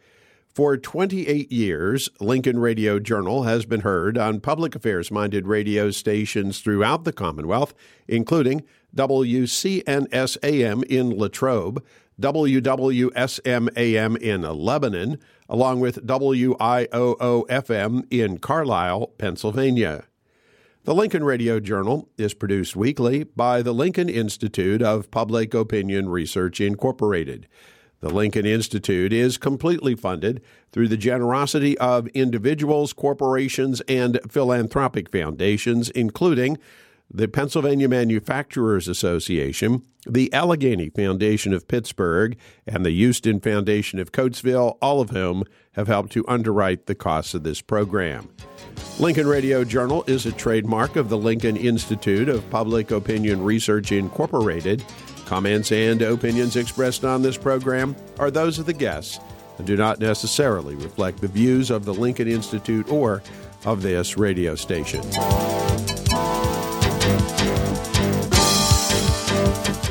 For 0.49 0.79
28 0.79 1.53
years, 1.53 2.09
Lincoln 2.19 2.59
Radio 2.59 2.99
Journal 2.99 3.43
has 3.43 3.67
been 3.67 3.83
heard 3.83 4.17
on 4.17 4.41
public 4.41 4.75
affairs 4.75 5.11
minded 5.11 5.47
radio 5.47 5.91
stations 5.91 6.61
throughout 6.61 7.05
the 7.05 7.13
Commonwealth, 7.13 7.75
including 8.09 8.65
WCNS 8.97 10.39
AM 10.43 10.83
in 10.85 11.11
Latrobe, 11.11 11.85
WWSM 12.21 13.69
AM 13.77 14.17
in 14.17 14.43
Lebanon, 14.43 15.19
along 15.49 15.81
with 15.81 16.07
WIOO 16.07 17.47
FM 17.47 18.05
in 18.11 18.39
Carlisle, 18.39 19.09
Pennsylvania. 19.19 20.05
The 20.85 20.95
Lincoln 20.95 21.25
Radio 21.25 21.61
Journal 21.61 22.09
is 22.17 22.33
produced 22.33 22.77
weekly 22.77 23.25
by 23.25 23.61
the 23.61 23.75
Lincoln 23.75 24.09
Institute 24.09 24.81
of 24.81 25.11
Public 25.11 25.53
Opinion 25.53 26.09
Research, 26.09 26.61
Incorporated. 26.61 27.49
The 28.01 28.11
Lincoln 28.11 28.47
Institute 28.47 29.13
is 29.13 29.37
completely 29.37 29.95
funded 29.95 30.43
through 30.71 30.89
the 30.89 30.97
generosity 30.97 31.77
of 31.79 32.07
individuals, 32.09 32.93
corporations, 32.93 33.81
and 33.89 34.21
philanthropic 34.29 35.11
foundations, 35.11 35.91
including 35.91 36.57
the 37.11 37.29
Pennsylvania 37.29 37.89
Manufacturers 37.89 38.89
Association, 38.89 39.83
the 40.07 40.33
Allegheny 40.33 40.91
Foundation 40.91 41.53
of 41.53 41.69
Pittsburgh, 41.69 42.37
and 42.67 42.85
the 42.85 43.05
Huston 43.05 43.41
Foundation 43.41 43.99
of 43.99 44.13
Coatesville, 44.13 44.77
all 44.83 45.01
of 45.01 45.11
whom 45.11 45.45
have 45.73 45.89
helped 45.89 46.13
to 46.13 46.25
underwrite 46.29 46.87
the 46.87 46.95
costs 46.95 47.35
of 47.35 47.43
this 47.43 47.61
program. 47.61 48.29
Lincoln 48.99 49.27
Radio 49.27 49.63
Journal 49.63 50.05
is 50.07 50.27
a 50.27 50.33
trademark 50.33 50.97
of 50.97 51.09
the 51.09 51.19
Lincoln 51.19 51.57
Institute 51.57 52.29
of 52.29 52.49
Public 52.51 52.91
Opinion 52.91 53.43
Research, 53.43 53.93
Incorporated. 53.93 54.85
Comments 55.27 55.71
and 55.73 56.03
opinions 56.03 56.57
expressed 56.57 57.05
on 57.05 57.23
this 57.23 57.37
program 57.37 57.97
are 58.19 58.31
those 58.31 58.59
of 58.59 58.67
the 58.67 58.73
guests 58.73 59.19
and 59.59 59.67
do 59.67 59.77
not 59.77 59.99
necessarily 59.99 60.75
reflect 60.77 61.21
the 61.21 61.29
views 61.29 61.71
of 61.71 61.85
the 61.85 61.95
Lincoln 61.95 62.29
Institute 62.29 62.91
or 62.91 63.23
of 63.65 63.83
this 63.83 64.17
radio 64.17 64.55
station. 64.55 65.03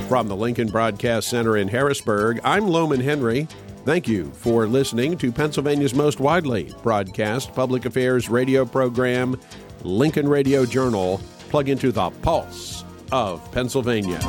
From 0.07 0.27
the 0.27 0.35
Lincoln 0.35 0.67
Broadcast 0.67 1.29
Center 1.29 1.57
in 1.57 1.67
Harrisburg, 1.67 2.39
I'm 2.43 2.67
Lowman 2.67 3.01
Henry. 3.01 3.47
Thank 3.85 4.07
you 4.07 4.29
for 4.33 4.67
listening 4.67 5.17
to 5.17 5.31
Pennsylvania's 5.31 5.95
most 5.95 6.19
widely 6.19 6.71
broadcast 6.83 7.55
public 7.55 7.85
affairs 7.85 8.29
radio 8.29 8.65
program, 8.65 9.39
Lincoln 9.81 10.27
Radio 10.27 10.63
Journal. 10.63 11.19
Plug 11.49 11.69
into 11.69 11.91
the 11.91 12.11
pulse 12.21 12.83
of 13.11 13.51
Pennsylvania. 13.51 14.19